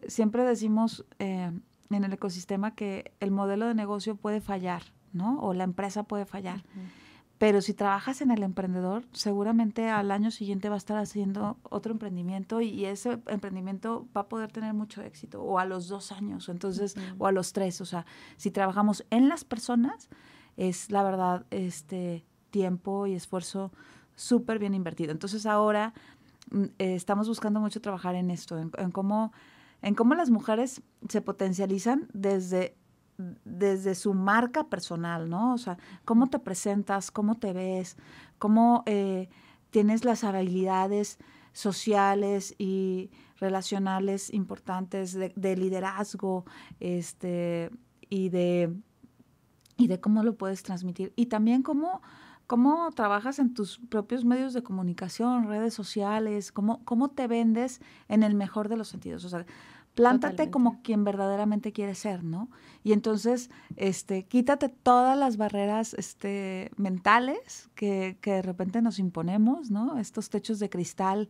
[0.08, 1.52] siempre decimos eh,
[1.90, 4.84] en el ecosistema que el modelo de negocio puede fallar,
[5.14, 5.40] ¿no?
[5.40, 6.58] O la empresa puede fallar.
[6.58, 6.90] Uh -huh.
[7.38, 11.92] pero si trabajas en el emprendedor, seguramente al año siguiente va a estar haciendo otro
[11.92, 16.50] emprendimiento y, ese emprendimiento va a poder tener mucho éxito, o a los dos años,
[16.50, 17.80] entonces, o a los tres.
[17.82, 18.06] O sea,
[18.38, 20.10] si trabajamos en las personas,
[20.56, 23.72] es la verdad, este tiempo y esfuerzo
[24.16, 25.12] súper bien invertido.
[25.12, 25.94] Entonces ahora
[26.52, 29.32] mm, eh, estamos buscando mucho trabajar en esto, en, cómo,
[29.82, 32.76] en cómo las mujeres se potencializan desde
[33.18, 35.54] desde su marca personal, ¿no?
[35.54, 37.98] O sea, cómo te presentas, cómo te ves,
[38.38, 39.30] cómo eh,
[39.70, 41.18] tienes las habilidades
[41.54, 46.46] sociales y relacionales importantes de, liderazgo,
[46.80, 47.72] este,
[48.10, 48.76] y de,
[49.76, 51.14] y de cómo lo puedes transmitir.
[51.16, 52.02] Y también cómo,
[52.46, 58.24] cómo trabajas en tus propios medios de comunicación, redes sociales, cómo, cómo te vendes en
[58.24, 59.26] el mejor de los sentidos.
[59.26, 59.46] O sea,
[59.98, 62.52] plántate como quien verdaderamente quieres ser, ¿no?
[62.84, 69.72] Y entonces, este, quítate todas las barreras este, mentales que, que de repente nos imponemos,
[69.72, 69.98] ¿no?
[69.98, 71.30] Estos techos de cristal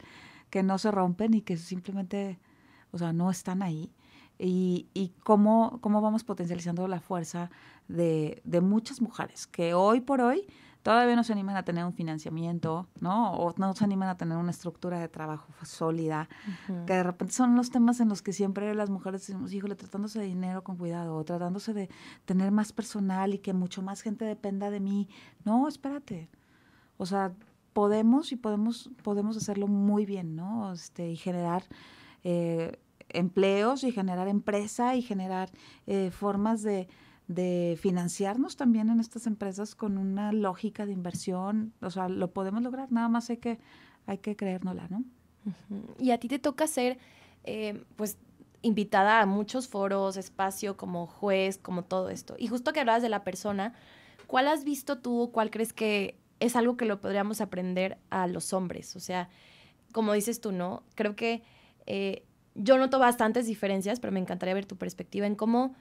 [0.49, 2.39] que no se rompen y que simplemente,
[2.91, 3.89] o sea, no están ahí.
[4.38, 7.49] Y, y cómo, cómo vamos potencializando la fuerza
[7.88, 10.45] de, de muchas mujeres que hoy por hoy
[10.88, 13.33] todavía no se animan a tener un financiamiento, ¿no?
[13.33, 16.29] O no se animan a tener una estructura de trabajo sólida,
[16.85, 20.17] que de repente son los temas en los que siempre las mujeres decimos, híjole, tratándose
[20.19, 21.89] de dinero con cuidado, o tratándose de
[22.23, 25.09] tener más personal y que mucho más gente dependa de mí.
[25.43, 26.29] No, espérate.
[26.95, 27.33] O sea,
[27.73, 30.71] podemos y podemos, podemos hacerlo muy bien, ¿no?
[30.71, 31.63] Este, y generar
[32.23, 32.79] eh,
[33.09, 35.49] empleos y generar empresa y generar
[35.85, 36.88] eh, formas de
[37.28, 41.73] de financiarnos también en estas empresas con una lógica de inversión.
[41.82, 43.59] O sea, lo podemos lograr, nada más hay que,
[44.05, 45.03] hay que creérnosla, ¿no?
[45.99, 46.97] Y a ti te toca ser,
[47.43, 48.17] eh, pues,
[48.61, 52.36] invitada a muchos foros, espacio, como juez, como todo esto.
[52.38, 53.73] Y justo que hablabas de la persona,
[54.25, 58.53] ¿cuál has visto tú, cuál crees que es algo que lo podríamos aprender a los
[58.53, 58.95] hombres?
[58.95, 59.30] O sea,
[59.91, 60.84] como dices tú, ¿no?
[60.95, 61.43] Creo que
[61.86, 62.23] eh,
[62.55, 65.75] yo noto bastantes diferencias, pero me encantaría ver tu perspectiva en cómo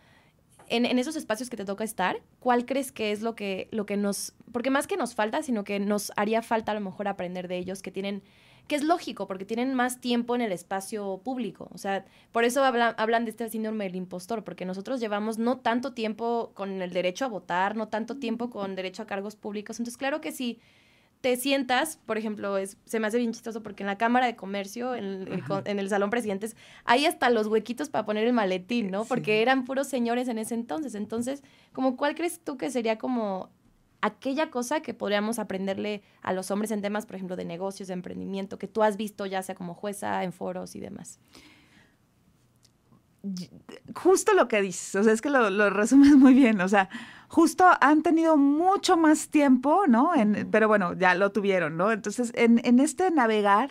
[0.68, 3.96] en, esos espacios que te toca estar, ¿cuál crees que es lo que, lo que
[3.96, 7.48] nos, porque más que nos falta, sino que nos haría falta a lo mejor aprender
[7.48, 8.22] de ellos que tienen,
[8.68, 11.68] que es lógico, porque tienen más tiempo en el espacio público.
[11.72, 15.58] O sea, por eso hablan, hablan de este síndrome del impostor, porque nosotros llevamos no
[15.58, 19.78] tanto tiempo con el derecho a votar, no tanto tiempo con derecho a cargos públicos.
[19.78, 20.58] Entonces, claro que sí
[21.27, 24.37] te sientas, por ejemplo, es, se me hace bien chistoso porque en la Cámara de
[24.37, 26.55] Comercio, en el, en el Salón Presidentes,
[26.85, 29.05] hay hasta los huequitos para poner el maletín, ¿no?
[29.05, 30.95] Porque eran puros señores en ese entonces.
[30.95, 33.51] Entonces, como ¿cuál crees tú que sería como
[34.03, 37.95] aquella cosa que podríamos aprenderle a los hombres en temas, por ejemplo, de negocios, de
[37.95, 41.18] emprendimiento, que tú has visto ya sea como jueza en foros y demás?
[43.95, 46.89] Justo lo que dices, o sea, es que lo, lo resumes muy bien, o sea,
[47.29, 50.14] justo han tenido mucho más tiempo, ¿no?
[50.14, 51.93] En, pero bueno, ya lo tuvieron, ¿no?
[51.93, 53.70] Entonces, en, en este navegar,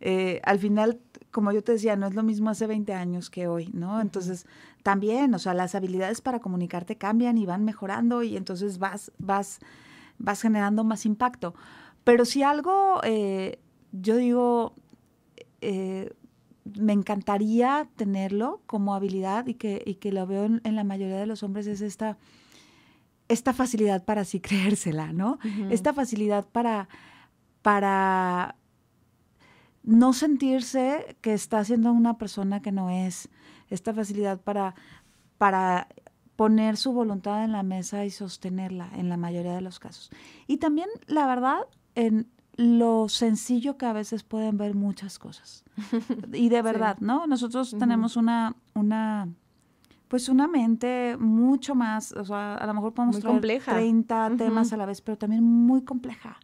[0.00, 3.46] eh, al final, como yo te decía, no es lo mismo hace 20 años que
[3.46, 4.00] hoy, ¿no?
[4.00, 4.46] Entonces,
[4.82, 9.60] también, o sea, las habilidades para comunicarte cambian y van mejorando y entonces vas, vas,
[10.18, 11.54] vas generando más impacto.
[12.04, 13.60] Pero si algo, eh,
[13.92, 14.74] yo digo,
[15.60, 16.12] eh,
[16.64, 21.18] me encantaría tenerlo como habilidad y que, y que lo veo en, en, la mayoría
[21.18, 22.18] de los hombres, es esta
[23.30, 25.38] esta facilidad para así creérsela, ¿no?
[25.70, 26.88] Esta facilidad para,
[27.62, 28.56] para
[29.82, 33.30] no sentirse que está siendo una persona que no es,
[33.68, 34.74] esta facilidad para,
[35.38, 35.88] para
[36.34, 40.10] poner su voluntad en la mesa y sostenerla en la mayoría de los casos.
[40.48, 41.60] Y también, la verdad,
[41.94, 42.28] en
[42.60, 45.64] lo sencillo que a veces pueden ver muchas cosas.
[46.32, 47.26] Y de verdad, ¿no?
[47.26, 49.28] Nosotros tenemos una, una
[50.08, 53.72] pues una mente mucho más, o sea, a lo mejor podemos muy compleja.
[53.72, 56.38] 30 temas a la vez, pero también muy compleja,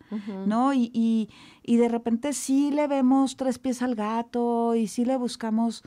[0.46, 0.72] ¿no?
[0.72, 1.28] Y, y,
[1.62, 5.82] y, de repente sí le vemos tres pies al gato y sí le buscamos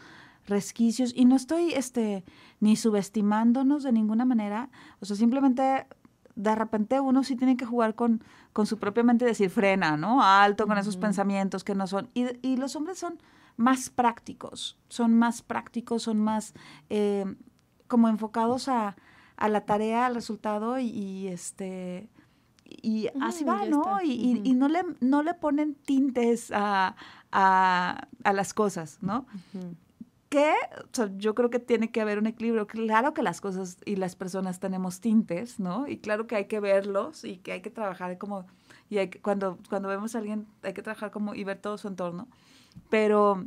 [0.45, 2.25] resquicios y no estoy este
[2.59, 4.69] ni subestimándonos de ninguna manera,
[4.99, 5.87] o sea, simplemente
[6.35, 8.23] de repente uno sí tiene que jugar con,
[8.53, 10.23] con su propia mente y decir frena, ¿no?
[10.23, 12.09] Alto con esos pensamientos que no son.
[12.13, 13.19] Y, y, los hombres son
[13.57, 16.53] más prácticos, son más prácticos, son más
[16.89, 17.25] eh,
[17.87, 18.95] como enfocados a,
[19.37, 22.09] la tarea, al resultado y, este
[22.65, 24.01] y así va, ¿no?
[24.01, 26.95] Y, no, le, no le ponen tintes a,
[28.23, 29.25] las cosas, ¿no?
[30.29, 30.53] Que
[31.17, 32.67] yo creo que tiene que haber un equilibrio.
[32.67, 35.87] Claro que las cosas y las personas tenemos tintes, ¿no?
[35.87, 38.45] Y claro que hay que verlos y que hay que trabajar como,
[38.89, 42.27] y cuando, cuando vemos a alguien hay que trabajar como y ver todo su entorno.
[42.89, 43.43] Pero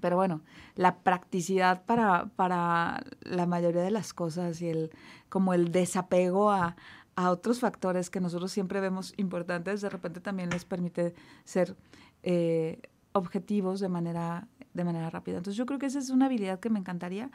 [0.00, 0.40] pero bueno,
[0.76, 4.90] la practicidad para, para la mayoría de las cosas y el
[5.28, 6.76] como el desapego a,
[7.16, 11.76] a otros factores que nosotros siempre vemos importantes, de repente también les permite ser
[12.22, 12.80] eh,
[13.12, 15.38] objetivos de manera, de manera rápida.
[15.38, 17.30] Entonces yo creo que esa es una habilidad que me encantaría,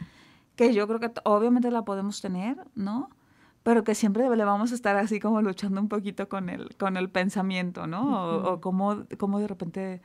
[0.56, 3.10] que yo creo que obviamente la podemos tener, ¿no?
[3.64, 6.98] Pero que siempre le vamos a estar así como luchando un poquito con el, con
[6.98, 8.28] el pensamiento, ¿no?
[8.28, 10.02] O, o cómo, cómo de repente,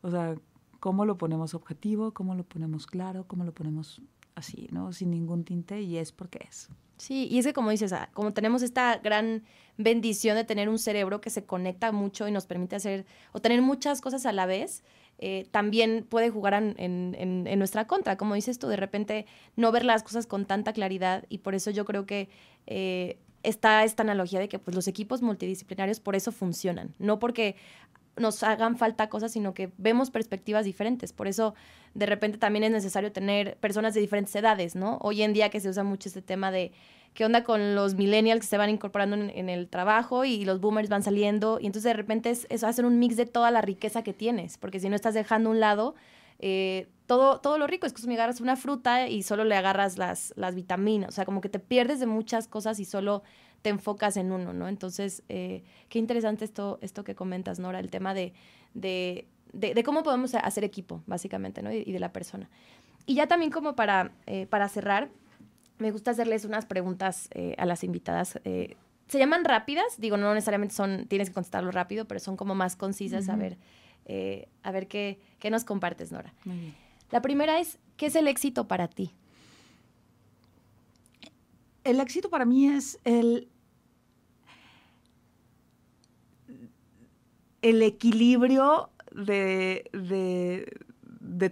[0.00, 0.34] o sea,
[0.80, 4.00] cómo lo ponemos objetivo, cómo lo ponemos claro, cómo lo ponemos
[4.34, 4.92] así, ¿no?
[4.92, 6.68] Sin ningún tinte y es porque es.
[6.96, 9.42] Sí, y es que como dices, ah, como tenemos esta gran
[9.76, 13.60] bendición de tener un cerebro que se conecta mucho y nos permite hacer o tener
[13.60, 14.84] muchas cosas a la vez,
[15.18, 18.16] eh, también puede jugar en, en, nuestra contra.
[18.16, 21.70] Como dices tú, de repente no ver las cosas con tanta claridad y por eso
[21.70, 22.28] yo creo que
[22.66, 27.56] eh, está esta analogía de que pues, los equipos multidisciplinarios por eso funcionan, no porque
[28.16, 31.12] nos hagan falta cosas, sino que vemos perspectivas diferentes.
[31.12, 31.54] Por eso,
[31.94, 34.98] de repente, también es necesario tener personas de diferentes edades, ¿no?
[35.00, 36.72] Hoy en día que se usa mucho este tema de
[37.14, 40.88] qué onda con los millennials que se van incorporando en, el trabajo y los boomers
[40.88, 44.02] van saliendo, y entonces de repente es, es, hacer un mix de toda la riqueza
[44.02, 45.94] que tienes, porque si no estás dejando un lado
[46.44, 49.54] eh, todo, todo lo rico, es que si me agarras una fruta y solo le
[49.54, 53.22] agarras las, las vitaminas, o sea, como que te pierdes de muchas cosas y solo
[53.62, 54.66] te enfocas en uno, ¿no?
[54.66, 58.32] Entonces, eh, qué interesante esto, esto que comentas, Nora, el tema de,
[58.74, 61.72] de, de, cómo podemos hacer equipo, básicamente, ¿no?
[61.72, 62.50] Y, de la persona.
[63.06, 65.10] Y ya también como para, eh, para cerrar,
[65.82, 68.40] me gusta hacerles unas preguntas eh, a las invitadas.
[68.42, 72.76] se llaman rápidas, digo, no necesariamente son, tienes que contestarlo rápido, pero son como más
[72.76, 73.58] concisas, a ver,
[74.62, 76.32] a ver qué, qué nos compartes, Nora.
[77.10, 79.12] La primera es, ¿qué es el éxito para ti?
[81.84, 83.48] El éxito para mí es el
[87.62, 89.88] el equilibrio de,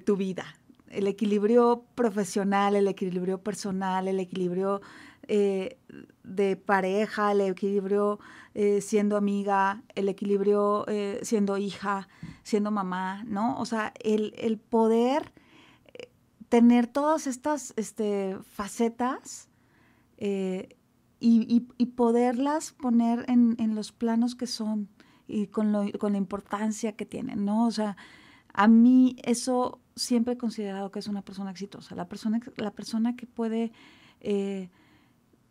[0.04, 0.44] tu vida,
[0.90, 4.80] el equilibrio profesional, el equilibrio personal, el equilibrio
[5.28, 5.78] eh,
[6.24, 8.18] de pareja, el equilibrio
[8.54, 12.08] eh, siendo amiga, el equilibrio eh, siendo hija,
[12.42, 13.58] siendo mamá, ¿no?
[13.58, 15.32] O sea, el, poder
[16.48, 19.48] tener todas estas este, facetas
[20.18, 21.60] y,
[21.94, 24.88] poderlas poner en, en los planos que son
[25.28, 27.66] y con, lo, con la importancia que tienen, ¿no?
[27.66, 27.96] O sea,
[28.52, 33.16] a mí eso siempre he considerado que es una persona exitosa, la persona, la persona
[33.16, 33.72] que puede
[34.20, 34.70] eh,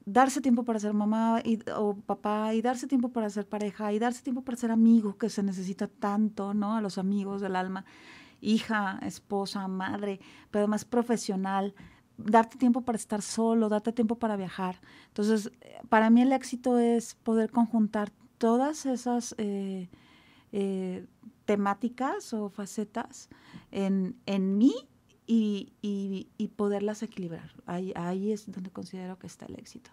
[0.06, 4.00] darse tiempo para ser mamá y, o papá y darse tiempo para ser pareja y
[4.00, 6.76] darse tiempo para ser amigo, que se necesita tanto, ¿no?
[6.76, 7.86] A los amigos del alma,
[8.42, 10.20] hija, esposa, madre,
[10.50, 11.76] pero además profesional,
[12.18, 14.80] darte tiempo para estar solo, darte tiempo para viajar.
[15.08, 15.52] Entonces,
[15.90, 19.90] para mí el éxito es poder conjuntar todas esas eh,
[20.52, 21.06] eh,
[21.50, 23.28] temáticas o facetas
[23.72, 24.14] en,
[24.60, 24.72] mí
[25.26, 27.56] y, poderlas equilibrar.
[27.66, 29.90] Ahí, ahí es donde considero que está el éxito.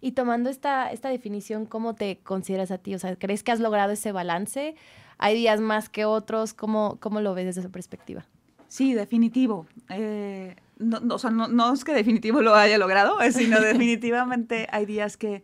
[0.00, 2.94] Y tomando esta, esta definición, ¿cómo te consideras a ti?
[2.94, 4.76] O sea, ¿crees que has logrado ese balance?
[5.18, 6.54] ¿Hay días más que otros?
[6.54, 8.24] ¿Cómo, cómo lo ves desde esa perspectiva?
[8.68, 9.66] Sí, definitivo.
[9.88, 15.16] Eh, no, o sea, no, es que definitivo lo haya logrado, sino definitivamente hay días
[15.16, 15.42] que,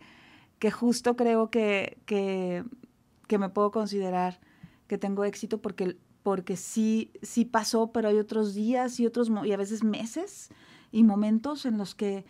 [0.60, 2.62] que justo creo que, que,
[3.38, 4.38] me puedo considerar
[4.88, 9.52] que tengo éxito porque, porque sí, sí pasó, pero hay otros días y otros y
[9.52, 10.48] a veces meses
[10.90, 12.24] y momentos en los que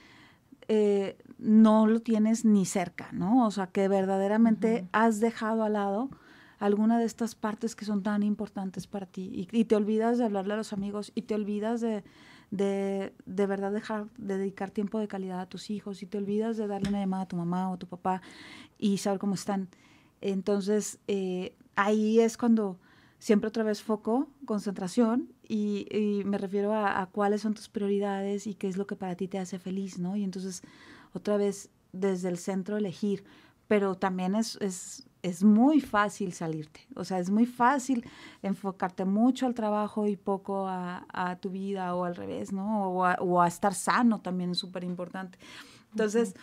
[0.67, 3.47] eh, no lo tienes ni cerca, ¿no?
[3.47, 6.11] O sea, que verdaderamente has dejado al lado
[6.59, 10.55] alguna de estas partes que son tan importantes para ti y, te olvidas de hablarle
[10.55, 12.03] a los amigos y te olvidas de,
[12.51, 16.57] de, de verdad dejar de dedicar tiempo de calidad a tus hijos y te olvidas
[16.57, 18.21] de darle una llamada a tu mamá o a tu papá
[18.77, 19.69] y saber cómo están.
[20.21, 22.79] Entonces, eh, ahí es cuando
[23.19, 28.69] siempre otra vez foco, concentración y, me refiero a, cuáles son tus prioridades y qué
[28.69, 30.17] es lo que para ti te hace feliz, ¿no?
[30.17, 30.63] Y entonces,
[31.13, 33.25] otra vez, desde el centro elegir,
[33.67, 36.87] pero también es, es es muy fácil salirte.
[36.95, 38.05] O sea, es muy fácil
[38.43, 42.91] enfocarte mucho al trabajo y poco a, tu vida o al revés, ¿no?
[42.91, 45.39] O a, estar sano también es súper importante.
[45.91, 46.35] Entonces,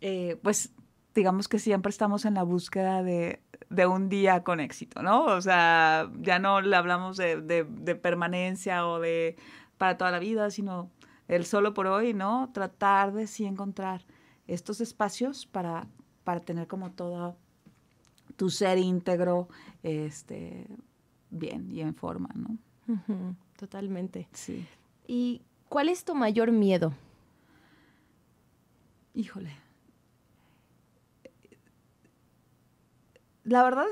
[0.00, 0.70] eh, pues
[1.14, 3.40] digamos que siempre estamos en la búsqueda de,
[3.86, 5.24] un día con éxito, ¿no?
[5.24, 9.36] O sea, ya no le hablamos de, de, permanencia o de
[9.78, 10.90] para toda la vida, sino
[11.28, 12.50] el solo por hoy, ¿no?
[12.52, 14.02] Tratar de sí encontrar
[14.46, 15.86] estos espacios para,
[16.22, 17.36] para tener como toda
[18.36, 19.48] tu ser íntegro,
[19.82, 20.66] este,
[21.30, 22.58] bien y en forma, ¿no?
[23.56, 24.28] totalmente.
[24.32, 24.66] Sí.
[25.06, 26.92] ¿Y cuál es tu mayor miedo?
[29.14, 29.63] Híjole.
[33.44, 33.86] La verdad,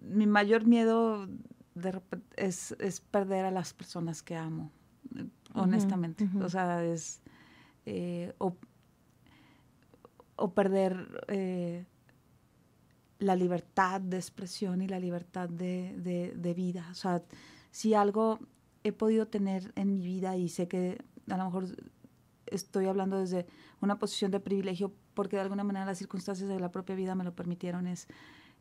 [0.00, 1.28] mi mayor miedo
[1.74, 2.00] de
[2.36, 4.72] es, es, perder a las personas que amo,
[5.54, 6.28] honestamente.
[6.42, 7.20] O sea, es...
[7.84, 8.32] Eh,
[10.36, 11.86] o perder eh,
[13.18, 16.86] la libertad de expresión y la libertad de, de, vida.
[16.90, 17.22] O sea,
[17.70, 18.38] si algo
[18.84, 21.66] he podido tener en mi vida y sé que a lo mejor
[22.46, 23.46] estoy hablando desde
[23.80, 27.24] una posición de privilegio porque de alguna manera las circunstancias de la propia vida me
[27.24, 28.06] lo permitieron, es,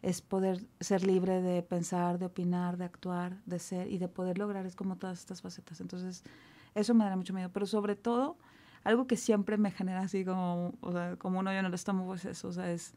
[0.01, 4.39] es poder ser libre de pensar, de opinar, de actuar, de ser y de poder
[4.39, 5.81] lograr, es como todas estas facetas.
[5.81, 6.23] Entonces,
[6.73, 8.37] eso me da mucho miedo, pero sobre todo,
[8.83, 12.19] algo que siempre me genera así como, o sea, como uno yo no lo estamos,
[12.19, 12.93] es eso, o sea, es,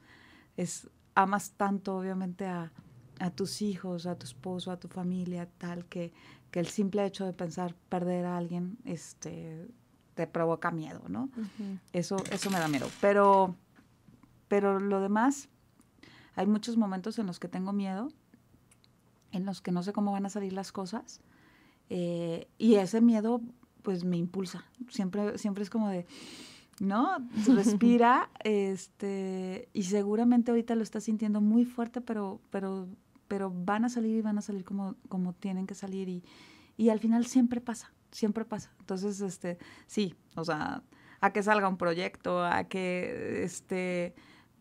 [0.57, 2.73] es amas tanto obviamente a,
[3.19, 6.13] a tus hijos, a tu esposo, a tu familia, tal, que,
[6.53, 9.67] que el simple hecho de pensar perder a alguien, este,
[10.19, 11.31] te provoca miedo, ¿no?
[11.93, 12.89] Eso, eso me da miedo.
[13.01, 13.55] Pero,
[14.49, 15.49] pero lo demás,
[16.35, 18.09] hay muchos momentos en los que tengo miedo,
[19.31, 21.21] en los que no sé cómo van a salir las cosas,
[21.89, 23.41] eh, y ese miedo,
[23.83, 24.65] pues me impulsa.
[24.89, 26.05] Siempre, siempre es como de,
[26.81, 27.19] ¿no?
[27.47, 32.89] Respira, este, y seguramente ahorita lo estás sintiendo muy fuerte, pero, pero,
[33.29, 36.25] pero van a salir y van a salir como, como tienen que salir, y,
[36.77, 38.73] y al final siempre pasa siempre pasa.
[38.81, 40.83] Entonces, este, sí, o sea,
[41.21, 44.15] a que salga un proyecto, a que, este,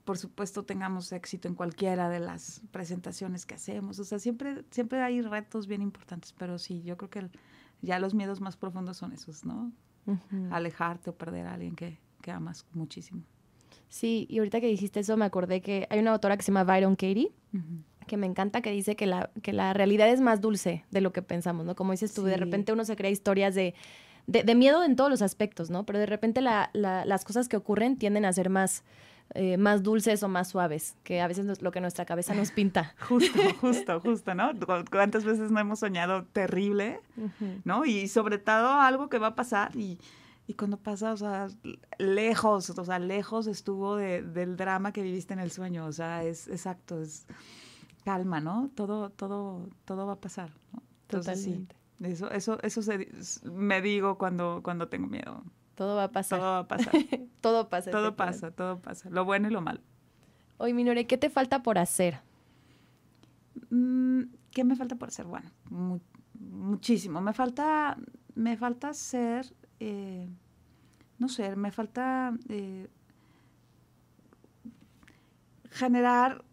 [0.05, 3.99] por supuesto, tengamos éxito en cualquiera de las presentaciones que hacemos.
[3.99, 7.29] O sea, siempre, siempre hay retos bien importantes, pero sí, yo creo que
[7.81, 9.71] ya los miedos más profundos son esos, ¿no?
[10.51, 13.23] Alejarte o perder a alguien que, que amas muchísimo.
[13.89, 16.63] Sí, y ahorita que dijiste eso me acordé que hay una autora que se llama
[16.63, 17.31] Byron Katie,
[18.07, 21.13] que me encanta, que dice que la, que la realidad es más dulce de lo
[21.13, 21.75] que pensamos, ¿no?
[21.75, 23.75] Como dices tú, de repente uno se crea historias de,
[24.27, 25.85] de, miedo en todos los aspectos, ¿no?
[25.85, 28.83] Pero de repente la, las cosas que ocurren tienden a ser más,
[29.33, 32.51] eh, más dulces o más suaves, que a veces es lo que nuestra cabeza nos
[32.51, 32.95] pinta.
[33.07, 34.51] Justo, justo, justo, ¿no?
[34.91, 36.99] ¿Cuántas veces no hemos soñado terrible,
[37.63, 37.85] ¿no?
[37.85, 39.97] Y sobre todo algo que va a pasar y,
[40.47, 41.47] y cuando pasa, o sea,
[41.97, 46.47] lejos, o sea, lejos estuvo del drama que viviste en el sueño, o sea, es
[46.47, 47.25] exacto, es
[48.07, 48.71] calma, ¿no?
[48.73, 50.81] Todo, todo, todo va a pasar, ¿no?
[51.07, 51.75] Totalmente.
[52.03, 52.81] eso, eso, eso
[53.51, 55.43] me digo cuando, cuando tengo miedo.
[55.75, 56.39] Todo va a pasar.
[56.39, 56.93] Todo va a pasar.
[57.41, 57.91] todo pasa.
[57.91, 59.09] Todo pasa, todo pasa.
[59.09, 59.81] Lo bueno y lo malo.
[60.57, 62.21] Oye, Minore, ¿qué te falta por hacer?
[63.71, 65.25] Mm, ¿Qué me falta por hacer?
[65.25, 65.51] Bueno,
[66.39, 67.19] muchísimo.
[67.19, 67.97] Me falta,
[68.35, 70.29] me falta ser, eh,
[71.19, 72.87] no sé, me falta eh,
[75.71, 76.46] generar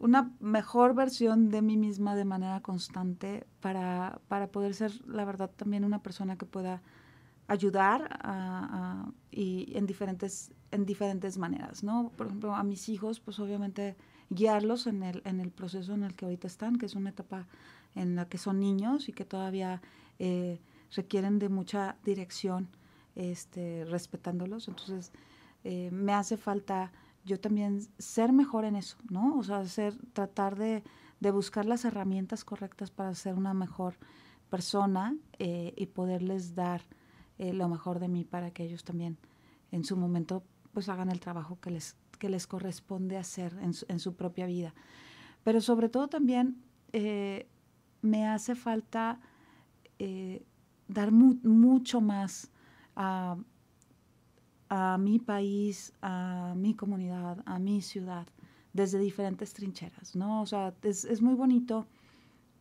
[0.00, 5.50] una mejor versión de mí misma de manera constante para, para poder ser, la verdad,
[5.54, 6.82] también una persona que pueda
[7.48, 8.18] ayudar
[9.30, 12.12] y en diferentes, en diferentes maneras, ¿no?
[12.16, 13.94] Por ejemplo, a mis hijos, pues obviamente
[14.30, 17.46] guiarlos en el, en el proceso en el que ahorita están, que es una etapa
[17.94, 19.82] en la que son niños y que todavía
[20.18, 20.60] eh,
[20.94, 22.68] requieren de mucha dirección,
[23.16, 24.68] este, respetándolos.
[24.68, 25.12] Entonces,
[25.64, 26.90] eh, me hace falta
[27.24, 29.36] yo también ser mejor en eso, ¿no?
[29.36, 30.82] O sea, ser, tratar de,
[31.32, 33.96] buscar las herramientas correctas para ser una mejor
[34.48, 36.82] persona eh, y poderles dar
[37.38, 39.18] eh, lo mejor de mí para que ellos también
[39.70, 40.42] en su momento
[40.72, 44.46] pues hagan el trabajo que les, que les corresponde hacer en su, en su propia
[44.46, 44.74] vida.
[45.44, 46.62] Pero sobre todo también
[46.92, 47.46] eh,
[48.02, 49.20] me hace falta
[50.88, 52.50] dar mucho más
[52.96, 53.36] a
[54.70, 58.26] a mi país, a mi comunidad, a mi ciudad,
[58.72, 60.40] desde diferentes trincheras, ¿no?
[60.40, 61.86] O sea, es, muy bonito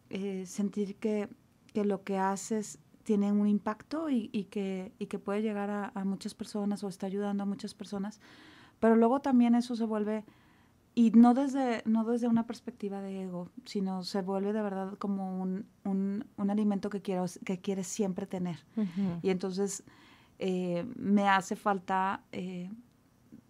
[0.10, 1.30] eh, sentir que,
[1.76, 6.89] lo que haces tiene un impacto y, que, que puede llegar a, muchas personas o
[6.89, 8.20] está ayudando a muchas personas,
[8.80, 10.26] pero luego también eso se vuelve,
[10.95, 15.39] y no desde, no desde una perspectiva de ego, sino se vuelve de verdad como
[15.39, 18.66] un, alimento que, quiero, que quieres siempre tener.
[19.22, 19.84] Y entonces
[20.39, 22.71] eh, me hace falta eh,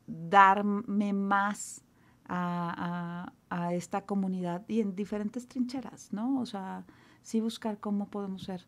[0.07, 1.83] darme más
[2.27, 3.31] a,
[3.71, 6.39] esta comunidad y en diferentes trincheras, ¿no?
[6.39, 6.85] O sea,
[7.23, 8.65] sí buscar cómo podemos ser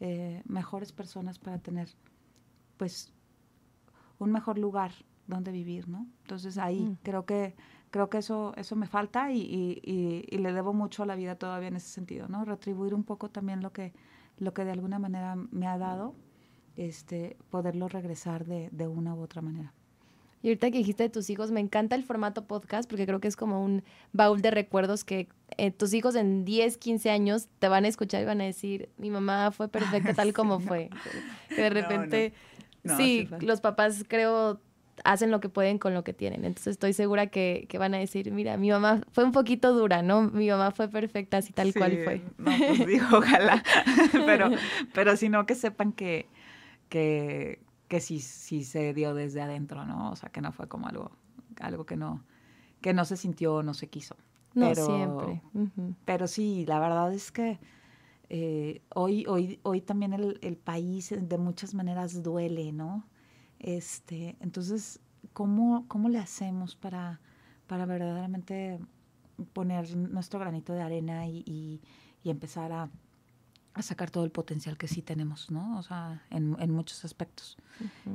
[0.00, 1.88] eh, mejores personas para tener,
[2.76, 3.12] pues,
[4.18, 4.92] un mejor lugar
[5.26, 6.06] donde vivir, ¿no?
[6.22, 7.54] Entonces ahí creo que
[7.90, 11.68] creo que eso eso me falta y, y, le debo mucho a la vida todavía
[11.68, 12.44] en ese sentido, ¿no?
[12.44, 13.94] Retribuir un poco también lo que
[14.38, 16.14] lo que de alguna manera me ha dado
[16.78, 19.74] este, poderlo regresar de, de una u otra manera.
[20.40, 23.26] Y ahorita que dijiste de tus hijos, me encanta el formato podcast porque creo que
[23.26, 27.68] es como un baúl de recuerdos que eh, tus hijos en 10, 15 años te
[27.68, 30.90] van a escuchar y van a decir, mi mamá fue perfecta tal como fue.
[31.48, 32.32] Que de repente,
[32.96, 34.60] sí, los papás creo
[35.04, 36.44] hacen lo que pueden con lo que tienen.
[36.44, 40.02] Entonces estoy segura que, que, van a decir, mira, mi mamá fue un poquito dura,
[40.02, 40.22] ¿no?
[40.22, 42.22] Mi mamá fue perfecta así tal cual fue.
[42.36, 43.62] No, pues digo, ojalá.
[44.26, 44.50] pero,
[44.92, 46.26] pero si no, que sepan que
[46.88, 50.10] que, que sí, sí se dio desde adentro, ¿no?
[50.10, 51.10] O sea, que no fue como algo,
[51.60, 52.24] algo que no,
[52.80, 54.16] que no se sintió, no se quiso.
[54.54, 55.42] No siempre.
[56.04, 57.60] Pero sí, la verdad es que
[58.28, 63.04] eh, hoy, hoy, hoy también el, el, país de muchas maneras duele, ¿no?
[63.58, 65.00] Este, entonces,
[65.32, 67.20] ¿cómo, cómo le hacemos para,
[67.66, 68.78] para verdaderamente
[69.52, 71.80] poner nuestro granito de arena y, y,
[72.30, 72.90] empezar a,
[73.78, 75.78] a, sacar todo el potencial que sí tenemos, ¿no?
[75.78, 77.56] O sea, en, en muchos aspectos.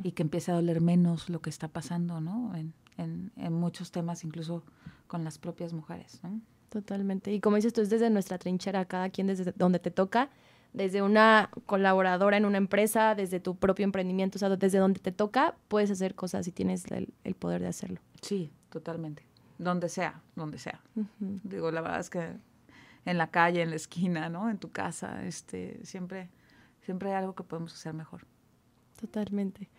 [0.03, 2.55] Y que empiece a doler menos lo que está pasando, ¿no?
[2.55, 4.63] En, en, en muchos temas, incluso
[5.07, 6.41] con las propias mujeres, ¿no?
[6.69, 7.31] Totalmente.
[7.31, 10.29] Y como dices tú, es desde nuestra trinchera, cada quien desde donde te toca,
[10.73, 15.11] desde una colaboradora en una empresa, desde tu propio emprendimiento, o sea, desde donde te
[15.11, 18.01] toca, puedes hacer cosas y tienes el, poder de hacerlo.
[18.21, 19.23] Sí, totalmente.
[19.59, 20.81] Donde sea, donde sea.
[21.43, 22.37] Digo, la verdad es que
[23.05, 24.49] en la calle, en la esquina, ¿no?
[24.49, 26.29] En tu casa, este, siempre,
[26.81, 28.25] siempre hay algo que podemos hacer mejor.
[28.99, 29.69] Totalmente.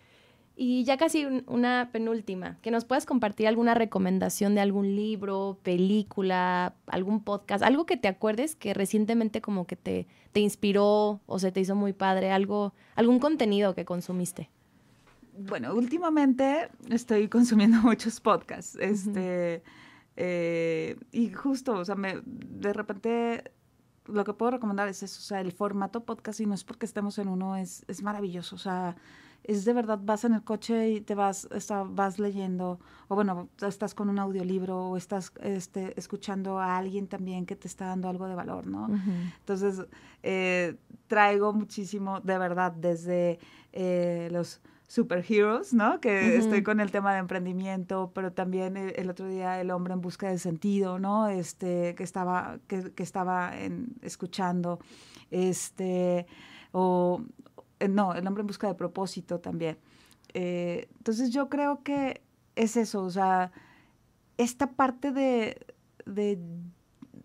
[0.57, 6.77] Y ya casi una penúltima, que nos puedas compartir alguna recomendación de algún libro, película,
[6.87, 11.51] algún podcast, algo que te acuerdes que recientemente como que te, te inspiró o se
[11.51, 14.49] te hizo muy padre, algo, algún contenido que consumiste.
[15.37, 19.65] Bueno, últimamente estoy consumiendo muchos podcasts, este,
[20.17, 23.53] eh, y justo, o sea, me, de repente
[24.07, 26.87] lo que puedo recomendar es eso, o sea, el formato podcast, y no es porque
[26.87, 28.97] estemos en uno, es, es maravilloso, o sea,
[29.45, 33.49] es de verdad, vas en el coche y te vas, está, vas leyendo, o bueno,
[33.67, 38.09] estás con un audiolibro, o estás este, escuchando a alguien también que te está dando
[38.09, 38.89] algo de valor, ¿no?
[39.41, 39.87] Entonces,
[40.23, 40.77] eh,
[41.09, 43.39] traigo muchísimo, de verdad, desde
[43.73, 46.01] eh, los superheroes, ¿no?
[46.01, 50.01] Que estoy con el tema de emprendimiento, pero también el, otro día el hombre en
[50.01, 51.29] busca de sentido, ¿no?
[51.29, 54.79] Este, que estaba, que, que estaba en, escuchando,
[55.31, 56.27] este,
[56.73, 57.23] o
[57.81, 59.79] eh, no, el hombre en busca de propósito también.
[60.35, 62.23] Eh, entonces yo creo que
[62.57, 63.53] es eso, o sea,
[64.37, 65.65] esta parte de,
[66.07, 66.39] de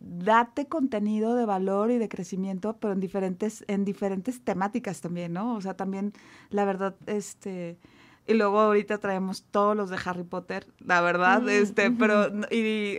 [0.10, 5.56] date contenido de valor y de crecimiento, pero en diferentes, en diferentes temáticas también, ¿no?
[5.56, 6.14] O sea, también,
[6.50, 7.78] la verdad, este,
[8.26, 12.98] y luego ahorita traemos todos los de Harry Potter, la verdad, mm, este, pero, y,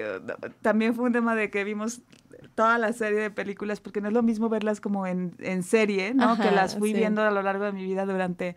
[0.62, 2.02] también fue un tema de que vimos
[2.54, 6.14] toda la serie de películas, porque no es lo mismo verlas como en, en serie,
[6.14, 6.36] ¿no?
[6.36, 8.56] que las fui viendo a lo largo de mi vida durante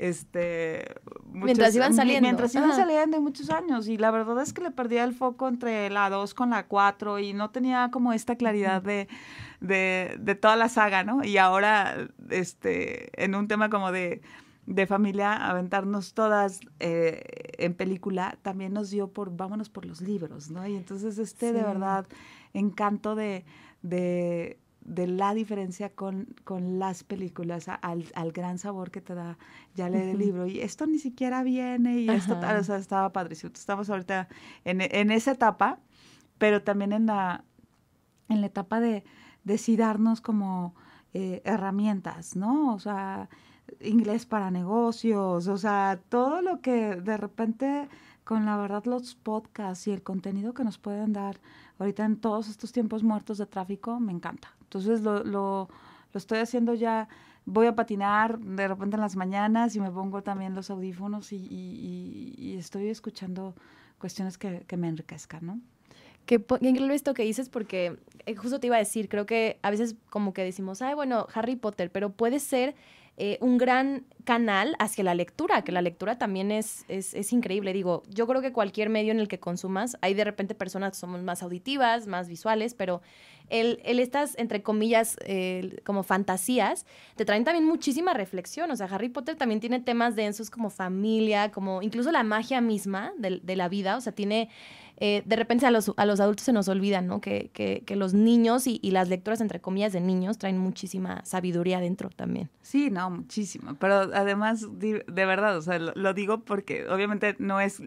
[0.00, 0.94] este
[1.30, 5.04] mientras iban saliendo mientras iban saliendo muchos años y la verdad es que le perdía
[5.04, 9.08] el foco entre la 2 con la 4 y no tenía como esta claridad de,
[9.60, 11.22] de, de toda la saga, ¿no?
[11.22, 14.22] Y ahora este en un tema como de
[14.70, 17.22] de familia, aventarnos todas eh,
[17.58, 20.64] en película, también nos dio por, vámonos por los libros, ¿no?
[20.64, 22.06] Y entonces este de verdad
[22.54, 23.44] encanto de,
[23.82, 24.60] de,
[25.06, 29.38] la diferencia con, con las películas, al, al, gran sabor que te da
[29.74, 30.46] ya leer el libro.
[30.46, 33.52] Y esto ni siquiera viene y esto, o sea, estaba padrísimo.
[33.54, 34.28] Estamos ahorita
[34.64, 35.78] en, en esa etapa,
[36.38, 37.44] pero también en la,
[38.28, 39.04] en la etapa de,
[39.44, 40.74] de darnos como
[41.14, 42.74] eh, herramientas, ¿no?
[42.74, 43.28] O sea,
[43.80, 47.88] inglés para negocios, o sea, todo lo que de repente
[48.24, 51.40] con la verdad los podcasts y el contenido que nos pueden dar
[51.78, 54.54] ahorita en todos estos tiempos muertos de tráfico, me encanta.
[54.62, 55.68] Entonces lo, lo,
[56.12, 57.08] lo estoy haciendo ya,
[57.44, 61.36] voy a patinar de repente en las mañanas y me pongo también los audífonos y,
[61.36, 63.54] y, y estoy escuchando
[63.98, 65.60] cuestiones que, que me enriquezcan, ¿no?
[66.26, 67.96] Qué, increíble esto que dices porque
[68.26, 71.26] eh, justo te iba a decir, creo que a veces como que decimos, ay, bueno,
[71.34, 72.76] Harry Potter, pero puede ser
[73.22, 77.74] eh, un gran canal hacia la lectura, que la lectura también es, es, increíble.
[77.74, 81.00] Digo, yo creo que cualquier medio en el que consumas, hay de repente personas que
[81.00, 83.02] somos más auditivas, más visuales, pero
[83.50, 85.16] el, estas, entre comillas,
[85.84, 86.86] como fantasías,
[87.16, 88.70] te traen también muchísima reflexión.
[88.70, 93.12] O sea, Harry Potter también tiene temas densos como familia, como incluso la magia misma
[93.18, 93.96] de, de la vida.
[93.96, 94.48] O sea, tiene
[95.02, 97.22] eh, de repente a los, a los adultos se nos olvidan, ¿no?
[97.22, 101.24] Que, que, que los niños y, y, las lecturas, entre comillas, de niños traen muchísima
[101.24, 102.50] sabiduría dentro también.
[102.60, 103.76] Sí, no, muchísimo.
[103.76, 107.82] Pero además, de verdad, o sea, lo, digo porque obviamente no es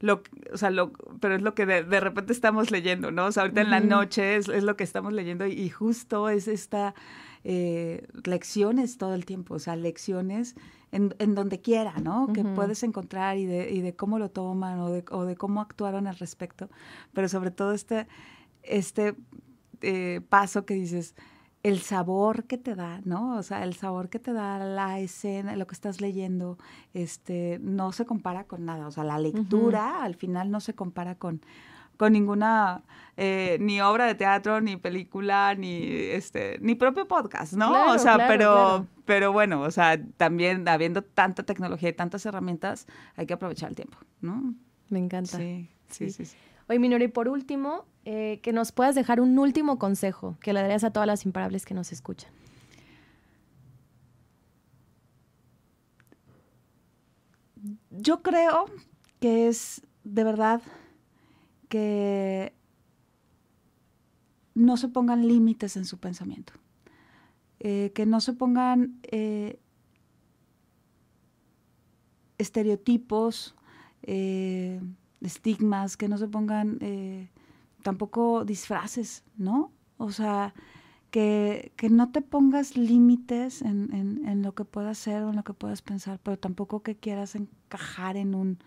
[0.00, 0.22] lo,
[0.52, 3.26] o sea, lo, pero es lo que de, de, repente estamos leyendo, ¿no?
[3.26, 6.28] O sea, ahorita en la noche es, es, lo que estamos leyendo y, y justo
[6.28, 6.94] es esta
[7.44, 10.56] eh, lecciones todo el tiempo, o sea, lecciones
[10.92, 12.32] en, en donde quiera, ¿no?
[12.34, 15.60] Que puedes encontrar y de, y de cómo lo toman o de, o de cómo
[15.62, 16.68] actuaron al respecto,
[17.12, 18.06] pero sobre todo este,
[18.62, 19.14] este
[19.80, 21.14] eh, paso que dices,
[21.62, 23.36] el sabor que te da, ¿no?
[23.36, 26.58] O sea, el sabor que te da la escena, lo que estás leyendo,
[26.94, 28.86] este, no se compara con nada.
[28.86, 31.42] O sea, la lectura al final no se compara con,
[31.98, 32.82] con ninguna
[33.18, 37.92] eh, ni obra de teatro, ni película, ni este, ni propio podcast, ¿no?
[37.92, 42.86] o sea, pero, pero bueno, o sea, también habiendo tanta tecnología y tantas herramientas,
[43.16, 44.54] hay que aprovechar el tiempo, ¿no?
[44.88, 45.36] Me encanta.
[45.36, 46.24] Sí, sí, sí.
[46.70, 50.84] Oye, Minori, por último, eh, que nos puedas dejar un último consejo que le darías
[50.84, 52.30] a todas las imparables que nos escuchan.
[57.90, 58.66] Yo creo
[59.18, 60.62] que es de verdad
[61.68, 62.54] que
[64.54, 66.52] no se pongan límites en su pensamiento,
[67.58, 69.58] eh, que no se pongan eh,
[72.38, 73.56] estereotipos,
[75.20, 76.78] estigmas, que no se pongan
[77.82, 79.72] tampoco disfraces, ¿no?
[79.96, 80.54] O sea,
[81.10, 83.92] que, no te pongas límites en,
[84.26, 87.34] en, lo que puedas hacer o en lo que puedas pensar, pero tampoco que quieras
[87.34, 88.58] encajar en un,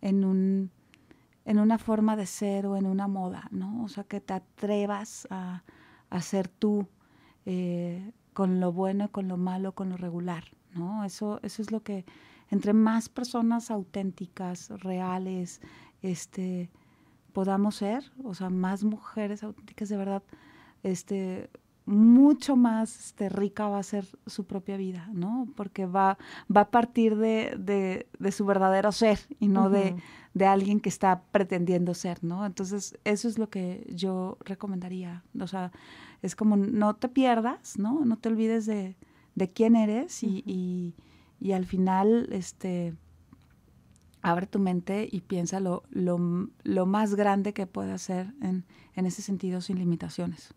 [0.00, 0.70] en un
[1.46, 3.84] en una forma de ser o en una moda, ¿no?
[3.84, 5.62] O sea, que te atrevas a,
[6.10, 6.88] a ser tú
[7.46, 10.44] eh, con lo bueno, con lo malo, con lo regular,
[10.74, 11.04] ¿no?
[11.04, 12.04] Eso, eso es lo que,
[12.50, 15.60] entre más personas auténticas, reales,
[16.10, 16.70] este,
[17.32, 20.22] podamos ser, o sea, más mujeres auténticas de verdad,
[20.82, 21.50] este,
[21.86, 25.48] mucho más este, rica va a ser su propia vida, ¿no?
[25.54, 26.18] Porque va,
[26.54, 27.54] va a partir de,
[28.18, 29.94] de, su verdadero ser y no de,
[30.34, 32.44] de, alguien que está pretendiendo ser, ¿no?
[32.44, 35.22] Entonces, eso es lo que yo recomendaría.
[35.40, 35.70] O sea,
[36.22, 38.04] es como no te pierdas, ¿no?
[38.04, 38.96] No te olvides de,
[39.54, 40.94] quién eres y, y,
[41.40, 42.94] y, al final, este,
[44.22, 48.64] abre tu mente y piensa lo, lo, lo más grande que puedas ser en,
[48.94, 50.54] en ese sentido sin limitaciones.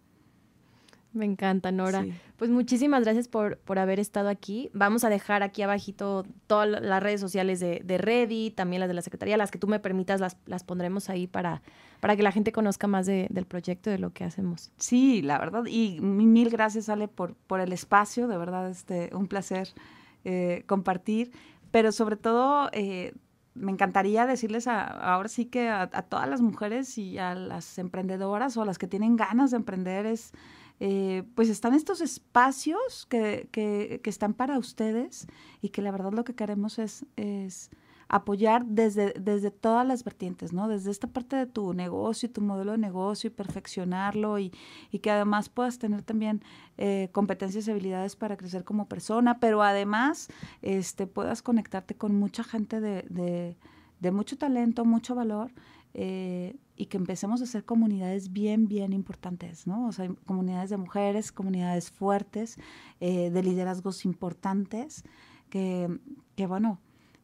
[1.12, 2.06] Me encanta, Nora.
[2.38, 4.70] Pues muchísimas gracias por, por, haber estado aquí.
[4.74, 8.94] Vamos a dejar aquí abajito todas las redes sociales de, de Ready, también las de
[8.94, 11.64] la Secretaría, las que tú me permitas, las, las pondremos ahí para,
[12.00, 14.72] para que la gente conozca más del proyecto, de lo que hacemos.
[14.78, 15.66] Sí, la verdad.
[15.66, 18.28] Y mil gracias, Ale, por, por el espacio.
[18.28, 19.70] De verdad, este, un placer
[20.26, 21.32] eh, compartir.
[21.72, 23.14] Pero sobre todo, eh,
[23.60, 28.58] me encantaría decirles ahora sí que a, a todas las mujeres y a las emprendedoras
[28.58, 30.34] o a las que tienen ganas de emprender es
[30.82, 35.28] eh, pues están estos espacios que, que, están para ustedes
[35.62, 37.70] y que la verdad lo que queremos es, es
[38.10, 40.68] apoyar desde, desde todas las vertientes, ¿no?
[40.68, 44.52] Desde esta parte de tu negocio y tu modelo de negocio y perfeccionarlo y,
[44.92, 46.42] y que además puedas tener también
[46.78, 50.28] eh, competencias y habilidades para crecer como persona, pero además
[50.64, 53.56] este, puedas conectarte con mucha gente de,
[54.00, 55.52] de, mucho talento, mucho valor
[55.94, 59.88] eh, y que empecemos a hacer comunidades bien, bien importantes, ¿no?
[59.88, 62.58] O sea, comunidades de mujeres, comunidades fuertes,
[63.02, 65.04] eh, de liderazgos importantes,
[65.52, 66.00] que,
[66.36, 66.80] que bueno,